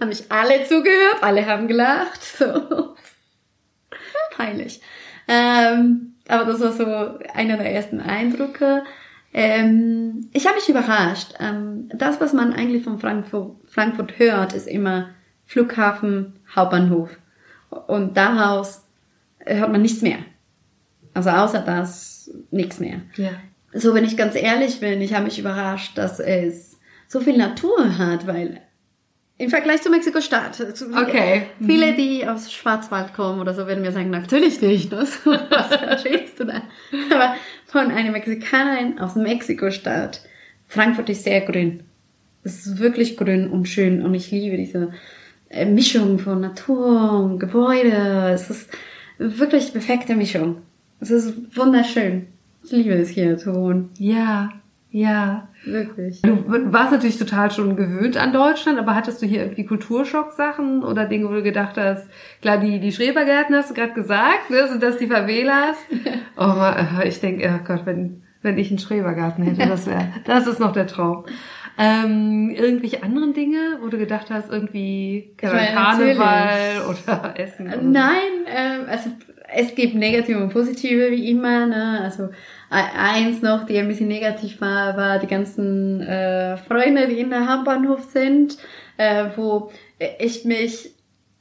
[0.00, 2.94] haben mich alle zugehört, alle haben gelacht, so.
[4.30, 4.80] Peinlich.
[5.28, 8.82] Ähm, aber das war so einer der ersten Eindrücke.
[9.32, 11.34] Ähm, ich habe mich überrascht.
[11.40, 15.10] Ähm, das, was man eigentlich von Frankfurt, Frankfurt hört, ist immer
[15.44, 17.10] Flughafen, Hauptbahnhof.
[17.86, 18.86] Und daraus
[19.40, 20.18] hört man nichts mehr.
[21.12, 23.00] Also außer das nichts mehr.
[23.16, 23.30] Ja.
[23.72, 27.98] So, wenn ich ganz ehrlich bin, ich habe mich überrascht, dass es so viel Natur
[27.98, 28.60] hat, weil
[29.36, 30.60] im Vergleich zu Mexiko-Stadt.
[30.94, 31.46] Okay.
[31.58, 34.92] Viele, die aus Schwarzwald kommen oder so, werden mir sagen, natürlich nicht.
[34.92, 35.06] Ne?
[35.06, 36.62] So, Was verstehst du da?
[37.10, 37.34] Aber
[37.66, 40.22] von einer Mexikanerin aus Mexiko-Stadt.
[40.68, 41.82] Frankfurt ist sehr grün.
[42.44, 44.92] Es ist wirklich grün und schön und ich liebe diese
[45.48, 48.30] äh, Mischung von Natur und Gebäude.
[48.32, 48.70] Es ist
[49.18, 50.58] wirklich perfekte Mischung.
[51.00, 52.26] Es ist wunderschön.
[52.62, 53.90] Ich liebe es hier zu wohnen.
[53.98, 54.50] Ja,
[54.94, 55.48] ja.
[55.64, 56.20] Wirklich.
[56.22, 61.06] Du warst natürlich total schon gewöhnt an Deutschland, aber hattest du hier irgendwie Kulturschock-Sachen oder
[61.06, 62.06] Dinge, wo du gedacht hast,
[62.42, 65.76] klar, die, die Schrebergärten hast du gerade gesagt, ne, sind das die Favelas?
[66.36, 70.46] Oh, ma- ich denke, oh Gott, wenn, wenn ich einen Schrebergarten hätte, das wäre, das
[70.46, 71.24] ist noch der Traum.
[71.78, 77.66] Ähm, irgendwelche anderen Dinge, wo du gedacht hast, irgendwie meine, Karneval oder Essen?
[77.66, 77.82] Oder?
[77.82, 79.10] Nein, ähm, also
[79.52, 81.66] es gibt negative und positive wie immer.
[81.66, 82.00] Ne?
[82.02, 82.28] Also
[82.74, 87.48] eins noch, die ein bisschen negativ war, war die ganzen äh, Freunde, die in der
[87.48, 88.58] Hauptbahnhof sind,
[88.96, 89.70] äh, wo
[90.18, 90.94] ich mich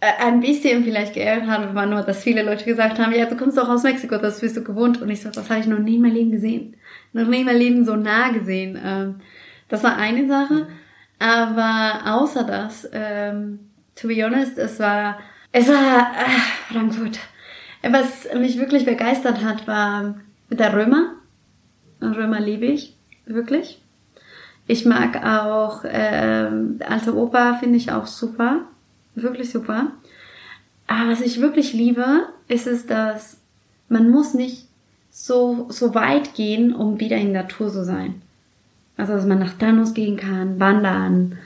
[0.03, 3.37] äh, ein bisschen vielleicht geärgert habe, war nur, dass viele Leute gesagt haben, ja, du
[3.37, 5.01] kommst doch aus Mexiko, das bist du gewohnt.
[5.01, 6.75] Und ich so, das habe ich noch nie in meinem Leben gesehen.
[7.13, 8.77] Noch nie in meinem Leben so nah gesehen.
[8.83, 9.15] Ähm,
[9.69, 10.67] das war eine Sache.
[11.19, 13.59] Aber außer das, ähm,
[13.95, 15.19] to be honest, es war,
[15.53, 17.19] es war äh, Frankfurt.
[17.81, 20.15] Was mich wirklich begeistert hat, war
[20.49, 21.15] der Römer.
[22.03, 22.93] Und Römer liebe ich,
[23.25, 23.79] wirklich.
[24.67, 28.61] Ich mag auch ähm, alte Oper, finde ich auch super.
[29.15, 29.91] Wirklich super.
[30.87, 33.37] Aber was ich wirklich liebe, ist es, dass
[33.89, 34.67] man muss nicht
[35.11, 38.21] so, so weit gehen, um wieder in der Natur zu sein.
[38.97, 41.37] Also, dass man nach Thanos gehen kann, wandern.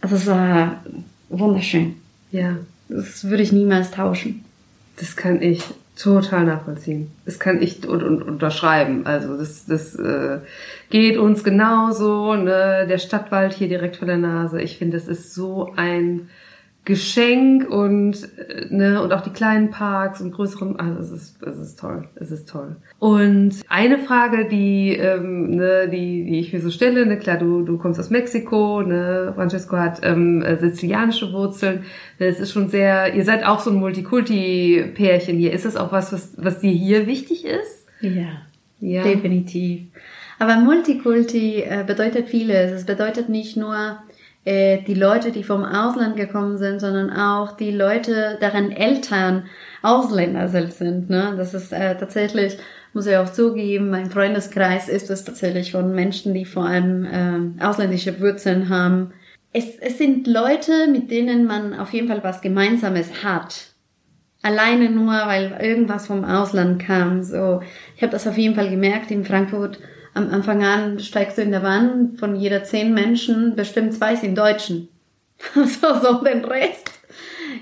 [0.00, 0.82] Also, es war
[1.28, 1.96] wunderschön.
[2.30, 2.56] Ja,
[2.88, 4.44] Das würde ich niemals tauschen.
[4.96, 5.62] das kann ich
[5.96, 7.10] total nachvollziehen.
[7.24, 9.06] Das kann ich und, und, unterschreiben.
[9.06, 10.38] Also das, das äh,
[10.90, 12.34] geht uns genauso.
[12.34, 12.86] Ne?
[12.88, 14.60] Der Stadtwald hier direkt vor der Nase.
[14.60, 16.28] Ich finde, das ist so ein
[16.84, 20.80] Geschenk und äh, ne und auch die kleinen Parks und größeren.
[20.80, 22.08] Also es ist, es ist toll.
[22.16, 22.74] Es ist toll.
[22.98, 27.62] Und eine Frage, die ähm, ne, die die ich mir so stelle, ne klar, du
[27.62, 31.84] du kommst aus Mexiko, ne Francesco hat ähm, äh, sizilianische Wurzeln.
[32.18, 33.14] Es ist schon sehr.
[33.14, 35.52] Ihr seid auch so ein Multikulti-Pärchen hier.
[35.52, 37.86] Ist das auch was, was was dir hier wichtig ist?
[38.00, 38.42] Ja.
[38.80, 39.04] Ja.
[39.04, 39.82] Definitiv.
[40.40, 42.72] Aber Multikulti äh, bedeutet vieles.
[42.72, 44.02] Es bedeutet nicht nur
[44.44, 49.44] äh, die Leute, die vom Ausland gekommen sind, sondern auch die Leute, deren Eltern
[49.82, 51.10] Ausländer sind.
[51.10, 51.34] Ne?
[51.36, 52.58] Das ist äh, tatsächlich,
[52.92, 57.04] muss ich auch zugeben, mein Freundeskreis ist es tatsächlich von Menschen, die vor allem
[57.60, 59.12] äh, ausländische Wurzeln haben.
[59.52, 63.72] Es, es sind Leute, mit denen man auf jeden Fall was Gemeinsames hat
[64.42, 67.22] alleine nur, weil irgendwas vom Ausland kam.
[67.22, 67.62] So,
[67.96, 69.78] ich habe das auf jeden Fall gemerkt in Frankfurt.
[70.14, 74.36] Am Anfang an steigst du in der Bahn, von jeder zehn Menschen bestimmt zwei sind
[74.36, 74.88] Deutschen.
[75.54, 76.90] so, so den Rest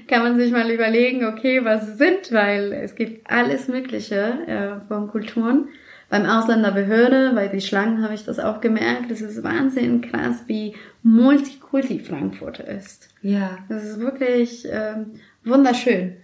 [0.08, 4.86] kann man sich mal überlegen, okay, was sie sind, weil es gibt alles Mögliche äh,
[4.88, 5.68] von Kulturen,
[6.10, 9.12] beim Ausländerbehörde, bei die Schlangen habe ich das auch gemerkt.
[9.12, 10.74] Es ist Wahnsinn krass, wie
[11.04, 13.08] multikulti Frankfurt ist.
[13.22, 13.58] Ja.
[13.68, 15.12] Das ist wirklich ähm,
[15.44, 16.16] wunderschön.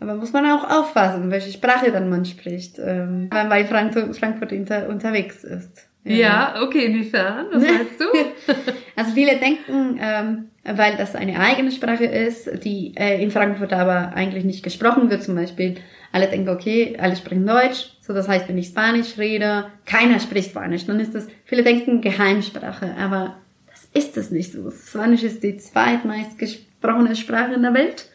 [0.00, 3.94] Aber muss man auch aufpassen, welche Sprache dann man spricht, ähm, wenn man bei Frank
[4.16, 5.88] Frankfurt inter unterwegs ist.
[6.04, 7.46] Ja, okay, inwiefern?
[7.52, 8.04] Was meinst du?
[8.96, 14.14] Also viele denken, ähm, weil das eine eigene Sprache ist, die äh, in Frankfurt aber
[14.14, 15.76] eigentlich nicht gesprochen wird, zum Beispiel,
[16.12, 20.50] alle denken, okay, alle sprechen Deutsch, so das heißt, wenn ich Spanisch rede, keiner spricht
[20.50, 23.36] Spanisch, dann ist das, viele denken Geheimsprache, aber
[23.68, 24.70] das ist es nicht so.
[24.70, 28.08] Spanisch ist die zweitmeist gesprochene Sprache in der Welt.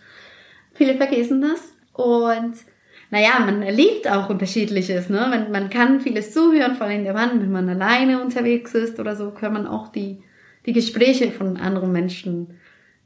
[0.80, 2.54] Viele vergessen das und
[3.12, 5.28] naja, man erlebt auch unterschiedliches, ne?
[5.30, 8.98] Man, man kann vieles zuhören, vor allem in der Wand, wenn man alleine unterwegs ist
[8.98, 10.24] oder so, kann man auch die,
[10.66, 12.58] die Gespräche von anderen Menschen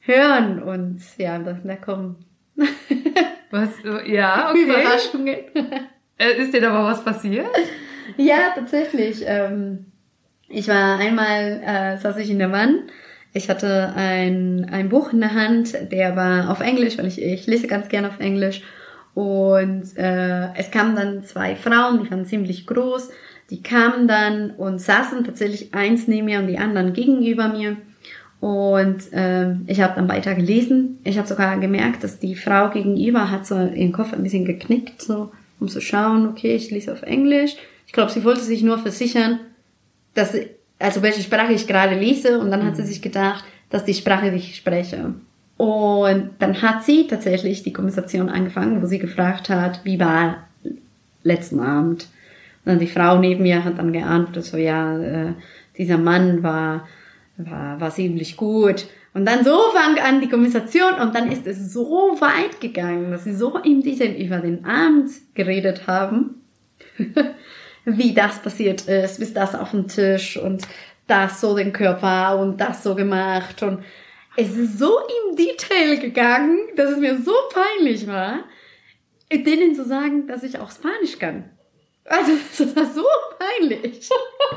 [0.01, 2.17] hören und ja, da, da kommen
[3.49, 3.69] Was?
[4.05, 4.63] Ja, okay.
[4.65, 5.35] Überraschungen.
[6.19, 7.47] Äh, Ist dir da mal was passiert?
[8.17, 9.23] Ja, tatsächlich.
[9.25, 9.85] Ähm,
[10.47, 12.83] ich war einmal, äh, saß ich in der Wand.
[13.33, 17.47] Ich hatte ein, ein Buch in der Hand, der war auf Englisch, weil ich, ich
[17.47, 18.61] lese ganz gerne auf Englisch.
[19.15, 23.09] Und äh, es kamen dann zwei Frauen, die waren ziemlich groß.
[23.49, 27.77] Die kamen dann und saßen tatsächlich eins neben mir und die anderen gegenüber mir.
[28.39, 30.99] Und äh, ich habe dann weiter gelesen.
[31.03, 35.01] Ich habe sogar gemerkt, dass die Frau gegenüber hat so ihren Kopf ein bisschen geknickt,
[35.01, 37.55] so um zu schauen, okay, ich lese auf Englisch.
[37.87, 39.39] Ich glaube, sie wollte sich nur versichern,
[40.13, 40.35] dass
[40.83, 44.31] also welche Sprache ich gerade lese und dann hat sie sich gedacht, dass die Sprache,
[44.31, 45.13] die ich spreche.
[45.55, 50.47] Und dann hat sie tatsächlich die Konversation angefangen, wo sie gefragt hat, wie war
[51.23, 52.07] letzten Abend.
[52.65, 55.33] Und dann die Frau neben mir hat dann geantwortet, so ja, äh,
[55.77, 56.85] dieser Mann war,
[57.37, 58.85] war, war ziemlich gut.
[59.13, 63.23] Und dann so fang an die Konversation und dann ist es so weit gegangen, dass
[63.23, 66.41] sie so im Detail über den Abend geredet haben,
[67.85, 70.67] wie das passiert ist, bis das auf dem Tisch und
[71.07, 73.83] das so den Körper und das so gemacht und
[74.35, 78.39] es ist so im Detail gegangen, dass es mir so peinlich war,
[79.31, 81.49] denen zu sagen, dass ich auch Spanisch kann.
[82.05, 83.05] Also, das war so
[83.39, 84.09] peinlich.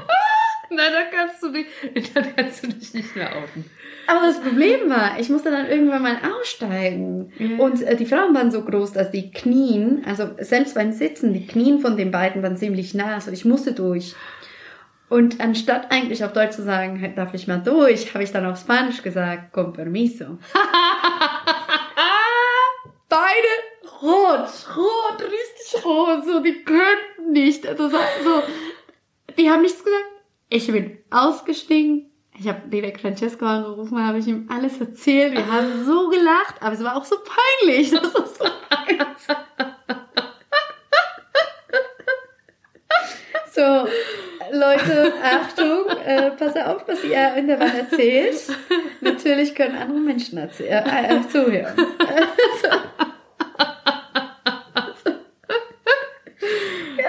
[0.70, 1.66] Nein, da kannst du dich,
[2.14, 3.70] da kannst du dich nicht mehr outen.
[4.06, 7.32] Aber das Problem war, ich musste dann irgendwann mal aussteigen.
[7.38, 7.58] Ja.
[7.58, 11.46] Und äh, die Frauen waren so groß, dass die Knien, also selbst beim Sitzen, die
[11.46, 13.14] Knien von den beiden waren ziemlich nah.
[13.14, 14.14] Also ich musste durch.
[15.08, 18.46] Und anstatt eigentlich auf Deutsch zu sagen, "Hey, darf ich mal durch, habe ich dann
[18.46, 20.24] auf Spanisch gesagt, con permiso.
[23.08, 23.48] Beide
[24.02, 27.66] rot, rot, richtig rot, so, die könnten nicht.
[27.66, 28.42] Also so, so,
[29.38, 30.04] die haben nichts gesagt.
[30.48, 32.10] Ich bin ausgestiegen.
[32.38, 35.32] Ich habe direkt Francesco angerufen, habe ich ihm alles erzählt.
[35.32, 37.90] Wir haben so gelacht, aber es war auch so peinlich.
[37.90, 38.44] Das war so.
[43.54, 43.88] So,
[44.52, 48.36] Leute, Achtung, äh, pass auf, was ihr in der Wand erzählt.
[49.00, 51.74] Natürlich können andere Menschen erzählen, äh, äh, zuhören.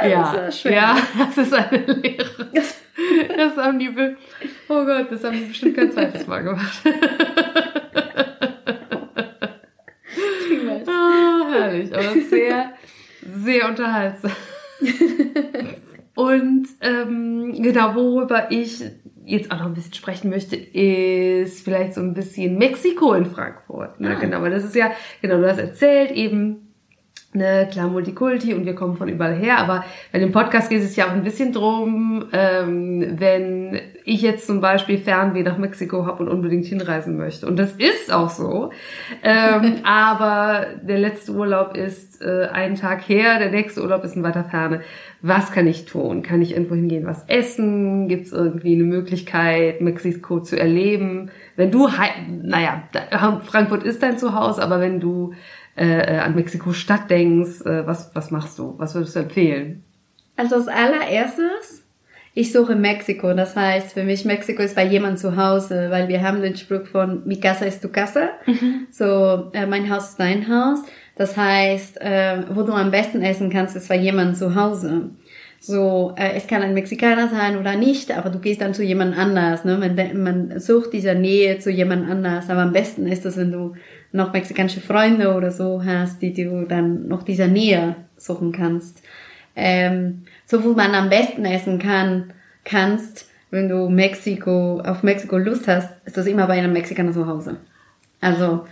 [0.09, 0.73] Ja, das war schön.
[0.73, 2.47] ja, das ist eine Lehre.
[3.37, 4.17] Das haben die, be
[4.69, 6.81] oh Gott, das haben die bestimmt kein zweites Mal gemacht.
[10.89, 12.73] Ah, herrlich, aber sehr,
[13.21, 14.31] sehr unterhaltsam.
[16.15, 18.83] Und ähm, genau, worüber ich
[19.25, 23.99] jetzt auch noch ein bisschen sprechen möchte, ist vielleicht so ein bisschen Mexiko in Frankfurt.
[23.99, 24.15] Ne?
[24.15, 24.19] Ah.
[24.19, 24.91] Genau, weil das ist ja,
[25.21, 26.73] genau, du hast erzählt eben,
[27.33, 30.95] ne, klar Multikulti und wir kommen von überall her, aber bei dem Podcast geht es
[30.95, 36.23] ja auch ein bisschen drum, ähm, wenn ich jetzt zum Beispiel Fernweh nach Mexiko habe
[36.23, 37.45] und unbedingt hinreisen möchte.
[37.45, 38.71] Und das ist auch so.
[39.21, 44.23] Ähm, aber der letzte Urlaub ist äh, einen Tag her, der nächste Urlaub ist in
[44.23, 44.79] weiter Ferne.
[45.21, 46.23] Was kann ich tun?
[46.23, 48.07] Kann ich irgendwo hingehen, was essen?
[48.07, 51.29] Gibt es irgendwie eine Möglichkeit, Mexiko zu erleben?
[51.57, 51.89] Wenn du,
[52.43, 52.83] naja,
[53.43, 55.33] Frankfurt ist dein Zuhause, aber wenn du
[55.75, 58.75] äh, an Mexiko-Stadt denkst, äh, was, was machst du?
[58.77, 59.83] Was würdest du empfehlen?
[60.37, 61.83] Also als allererstes,
[62.37, 63.33] ich suche Mexiko.
[63.33, 66.85] Das heißt, für mich Mexiko ist bei jemand zu Hause, weil wir haben den Spruch
[66.85, 68.29] von Mi casa es tu casa.
[68.91, 70.83] So, äh, mein Haus ist dein Haus.
[71.15, 75.09] Das heißt, äh, wo du am besten essen kannst, ist bei jemand zu Hause.
[75.59, 79.17] So, äh, es kann ein Mexikaner sein oder nicht, aber du gehst dann zu jemand
[79.17, 79.65] anders.
[79.65, 79.75] Ne?
[79.75, 82.51] Man, man sucht diese Nähe zu jemand anders.
[82.51, 83.73] Aber am besten ist es, wenn du
[84.11, 89.01] noch mexikanische Freunde oder so hast, die du dann noch dieser Nähe suchen kannst.
[89.59, 92.31] Ähm, so wo man am besten essen kann,
[92.63, 97.25] kannst, wenn du Mexiko, auf Mexiko Lust hast, ist das immer bei einem Mexikaner zu
[97.25, 97.57] Hause.
[98.21, 98.67] Also,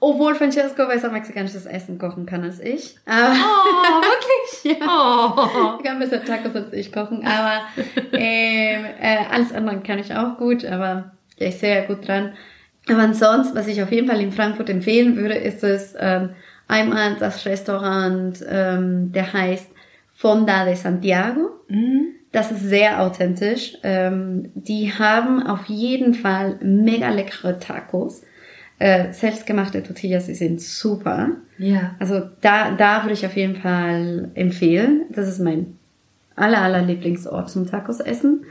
[0.00, 2.96] obwohl Francesco besser mexikanisches Essen kochen kann als ich.
[3.04, 4.86] Aber Oh, wirklich Ja.
[4.88, 5.76] Oh.
[5.78, 7.60] Ich kann besser Tacos als ich kochen, aber
[8.12, 12.32] ähm, äh, alles andere kann ich auch gut, aber ja, ich sehr gut dran.
[12.88, 16.30] Aber ansonsten, was ich auf jeden Fall in Frankfurt empfehlen würde, ist es ähm,
[16.68, 19.71] einmal das Restaurant, ähm, der heißt
[20.22, 21.50] Fonda de Santiago.
[22.30, 23.76] Das ist sehr authentisch.
[23.82, 28.22] Ähm, die haben auf jeden Fall mega leckere Tacos.
[28.78, 31.30] Äh, selbstgemachte Tortillas, die sind super.
[31.58, 31.96] Ja.
[31.98, 35.06] Also da, da würde ich auf jeden Fall empfehlen.
[35.10, 35.76] Das ist mein
[36.36, 38.44] aller, aller Lieblingsort zum Tacos essen.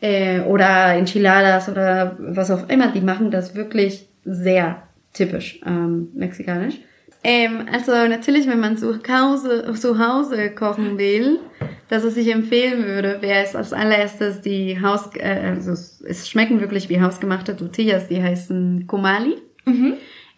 [0.00, 2.92] Äh, oder Enchiladas oder was auch immer.
[2.92, 6.76] Die machen das wirklich sehr typisch ähm, mexikanisch.
[7.24, 11.40] Ähm, also natürlich, wenn man zu Hause, zu Hause kochen will,
[11.88, 16.28] das, was ich empfehlen würde, wäre es als allererstes die Haus, äh, also es- es
[16.28, 19.36] schmecken wirklich wie hausgemachte Tortillas, die heißen Comali.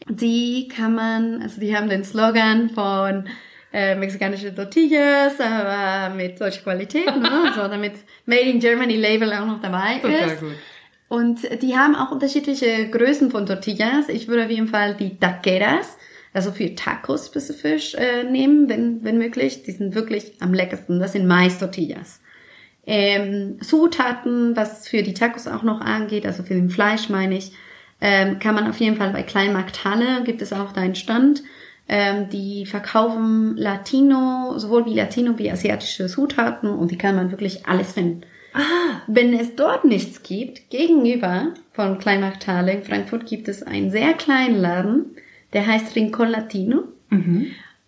[0.08, 3.24] Die kann man, also die haben den Slogan von
[3.72, 7.52] äh, mexikanische Tortillas, aber mit solcher Qualität, ne?
[7.54, 7.92] so damit
[8.26, 10.40] Made in Germany Label auch noch dabei Total ist.
[10.40, 10.52] gut.
[11.08, 14.08] Und die haben auch unterschiedliche Größen von Tortillas.
[14.08, 15.96] Ich würde auf jeden Fall die Taqueras,
[16.32, 19.62] also für Tacos spezifisch äh, nehmen, wenn, wenn möglich.
[19.64, 21.00] Die sind wirklich am leckersten.
[21.00, 22.20] Das sind Mais-Tortillas.
[22.86, 27.52] Ähm, Zutaten, was für die Tacos auch noch angeht, also für den Fleisch meine ich,
[28.00, 31.42] ähm, kann man auf jeden Fall bei Kleinmarkt Halle, gibt es auch da einen Stand.
[31.88, 37.66] Ähm, die verkaufen Latino, sowohl wie Latino wie asiatische Zutaten und die kann man wirklich
[37.66, 38.22] alles finden.
[39.06, 44.14] Wenn es dort nichts gibt, gegenüber von Kleinmarkt Halle in Frankfurt gibt es einen sehr
[44.14, 45.16] kleinen Laden,
[45.52, 46.84] der heißt Rincon Latino.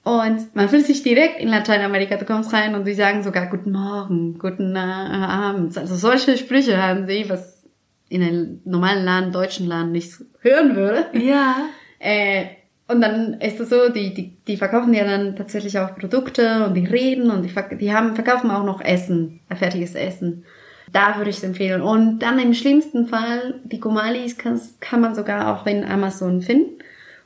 [0.04, 2.16] Und man fühlt sich direkt in Lateinamerika.
[2.16, 5.78] Du kommst rein und die sagen sogar Guten Morgen, Guten äh, Abend.
[5.78, 7.64] Also solche Sprüche haben sie, was
[8.08, 11.06] in einem normalen Laden, deutschen Laden nicht hören würde.
[11.12, 11.68] Ja.
[12.00, 12.46] Äh,
[12.88, 16.74] und dann ist es so, die, die, die verkaufen ja dann tatsächlich auch Produkte und
[16.74, 20.44] die reden und die, die haben, verkaufen auch noch Essen, äh, fertiges Essen.
[20.92, 21.80] Da würde ich es empfehlen.
[21.80, 26.82] Und dann im schlimmsten Fall, die Comalis kann, kann man sogar auch in Amazon finden.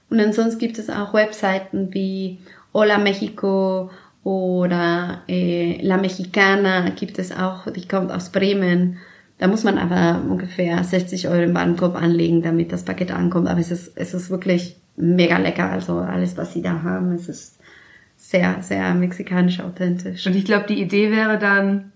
[0.08, 2.38] Und ansonsten gibt es auch Webseiten wie
[2.72, 3.90] Hola Mexico
[4.22, 8.98] oder äh, La Mexicana gibt es auch, die kommt aus Bremen.
[9.38, 13.48] Da muss man aber ungefähr 60 Euro im Warenkorb anlegen, damit das Paket ankommt.
[13.48, 15.70] Aber es ist, es ist wirklich mega lecker.
[15.70, 17.58] Also alles, was sie da haben, es ist
[18.16, 20.26] sehr, sehr mexikanisch authentisch.
[20.26, 21.92] Und ich glaube, die Idee wäre dann,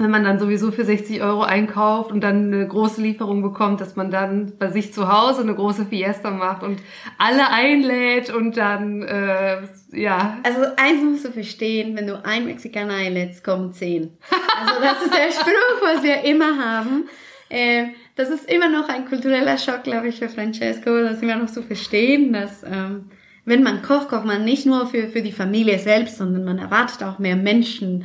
[0.00, 3.96] wenn man dann sowieso für 60 Euro einkauft und dann eine große Lieferung bekommt, dass
[3.96, 6.80] man dann bei sich zu Hause eine große Fiesta macht und
[7.18, 9.58] alle einlädt und dann, äh,
[9.92, 10.38] ja.
[10.42, 14.16] Also eins musst du verstehen, wenn du ein Mexikaner einlädst, kommen zehn.
[14.58, 17.08] Also das ist der Spruch, was wir immer haben.
[17.50, 21.50] Ähm, das ist immer noch ein kultureller Schock, glaube ich, für Francesco, das immer noch
[21.50, 23.10] zu verstehen, dass ähm,
[23.44, 27.02] wenn man kocht, kocht man nicht nur für, für die Familie selbst, sondern man erwartet
[27.02, 28.04] auch mehr Menschen.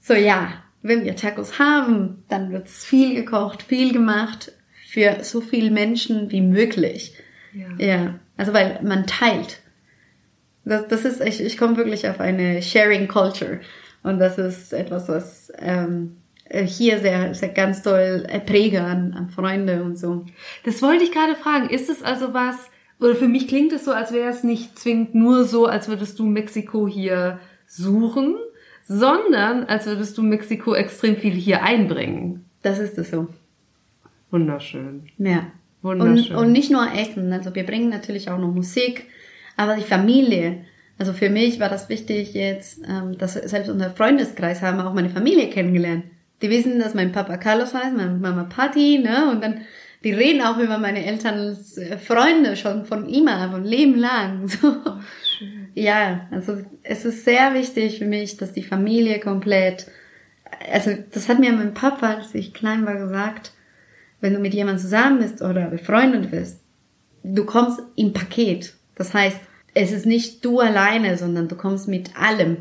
[0.00, 0.52] So ja,
[0.88, 4.52] wenn wir Tacos haben, dann wird viel gekocht, viel gemacht
[4.88, 7.14] für so viele Menschen wie möglich.
[7.52, 7.66] Ja.
[7.78, 9.60] Ja, also weil man teilt.
[10.64, 13.60] Das, das ist, ich, ich komme wirklich auf eine Sharing Culture.
[14.02, 16.16] Und das ist etwas, was ähm,
[16.50, 20.24] hier sehr, sehr ganz toll äh, präge an, an Freunde und so.
[20.64, 21.70] Das wollte ich gerade fragen.
[21.70, 22.56] Ist es also was,
[23.00, 26.18] oder für mich klingt es so, als wäre es nicht zwingend nur so, als würdest
[26.18, 28.36] du Mexiko hier suchen,
[28.88, 32.44] sondern als würdest du Mexiko extrem viel hier einbringen.
[32.62, 33.28] Das ist es so.
[34.30, 35.04] Wunderschön.
[35.18, 35.46] Ja.
[35.82, 36.36] Wunderschön.
[36.36, 37.32] Und, und nicht nur Essen.
[37.32, 39.06] Also wir bringen natürlich auch noch Musik,
[39.56, 40.64] aber die Familie.
[40.98, 45.10] Also für mich war das wichtig jetzt, ähm, dass selbst unser Freundeskreis haben auch meine
[45.10, 46.04] Familie kennengelernt.
[46.42, 49.30] Die wissen, dass mein Papa Carlos heißt, meine Mama Patti, ne?
[49.30, 49.62] Und dann,
[50.04, 54.48] die reden auch über meine Eltern als Freunde schon von immer, von Leben lang.
[54.60, 54.74] So.
[55.76, 59.86] Ja, also es ist sehr wichtig für mich, dass die Familie komplett,
[60.72, 63.52] also das hat mir mein Papa, als ich klein war, gesagt,
[64.22, 66.60] wenn du mit jemandem zusammen bist oder befreundet bist,
[67.22, 68.72] du kommst im Paket.
[68.94, 69.38] Das heißt,
[69.74, 72.56] es ist nicht du alleine, sondern du kommst mit allem.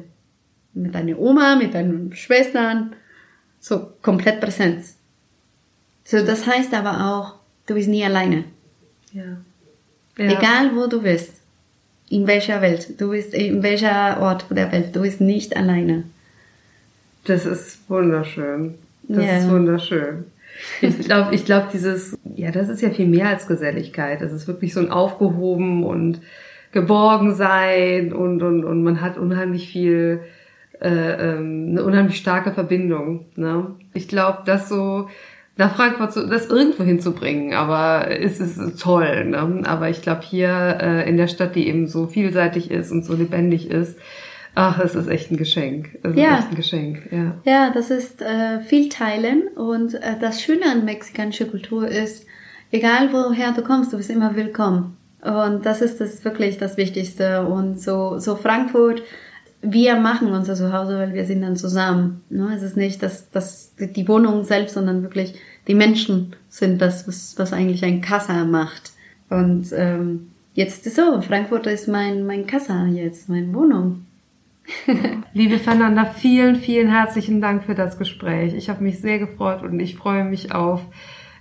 [0.74, 2.97] Mit deiner Oma, mit deinen Schwestern,
[3.61, 4.97] so komplett Präsenz.
[6.03, 8.43] So, das heißt aber auch, du bist nie alleine.
[9.13, 9.38] Ja.
[10.18, 11.44] Egal wo du bist,
[12.10, 16.03] in welcher Welt, du bist in welcher Ort der Welt, du bist nicht alleine.
[17.26, 18.76] Das ist wunderschön.
[19.08, 19.38] Das Ja.
[19.38, 20.26] ist wunderschön.
[20.82, 24.22] Ich glaube, ich glaube, dieses, ja, das ist ja viel mehr als Geselligkeit.
[24.22, 26.22] Das ist wirklich so ein Aufgehoben und
[26.72, 30.22] geborgen sein und, und, und man hat unheimlich viel,
[30.82, 33.26] äh, ähm, eine unheimlich starke Verbindung.
[33.36, 33.68] Ne?
[33.93, 35.10] Ich glaube, das so
[35.58, 39.26] nach Frankfurt so, das irgendwo hinzubringen, aber es ist toll.
[39.26, 39.62] Ne?
[39.66, 43.14] Aber ich glaube, hier äh, in der Stadt, die eben so vielseitig ist und so
[43.14, 43.97] lebendig ist,
[44.58, 45.97] Ach, es ist echt ein Geschenk.
[46.01, 46.36] Es Ja.
[46.36, 47.36] ist echt ein Geschenk, ja.
[47.43, 52.26] Ja, das ist äh, viel Teilen und äh, das Schöne an mexikanischer Kultur ist,
[52.72, 54.95] egal woher du kommst, du bist immer willkommen.
[55.22, 57.45] Und das ist das wirklich das Wichtigste.
[57.45, 59.03] Und so, so Frankfurt,
[59.62, 62.24] wir machen unser Zuhause, weil wir sind dann zusammen.
[62.30, 62.53] Ne?
[62.56, 65.36] Es ist nicht das, das, die Wohnung selbst, sondern wirklich
[65.68, 68.91] die Menschen sind das, was, was eigentlich ein Casa macht.
[69.30, 74.06] Und ähm, jetzt ist so, Frankfurt ist mein, mein Casa jetzt, meine Wohnung.
[75.34, 78.53] Liebe Fernanda, vielen, vielen herzlichen Dank für das Gespräch.
[78.53, 80.82] Ich habe mich sehr gefreut und ich freue mich auf,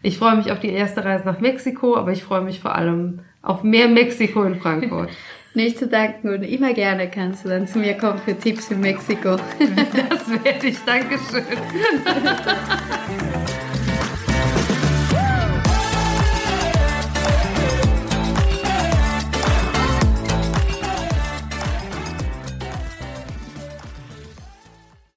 [0.03, 3.21] ich freue mich auf die erste Reise nach Mexiko, aber ich freue mich vor allem
[3.41, 5.11] auf mehr Mexiko in Frankfurt.
[5.55, 8.76] Nicht zu danken und immer gerne kannst du dann zu mir kommen für Tipps für
[8.76, 9.36] Mexiko.
[10.11, 10.78] Das werde ich.
[10.84, 11.44] Dankeschön.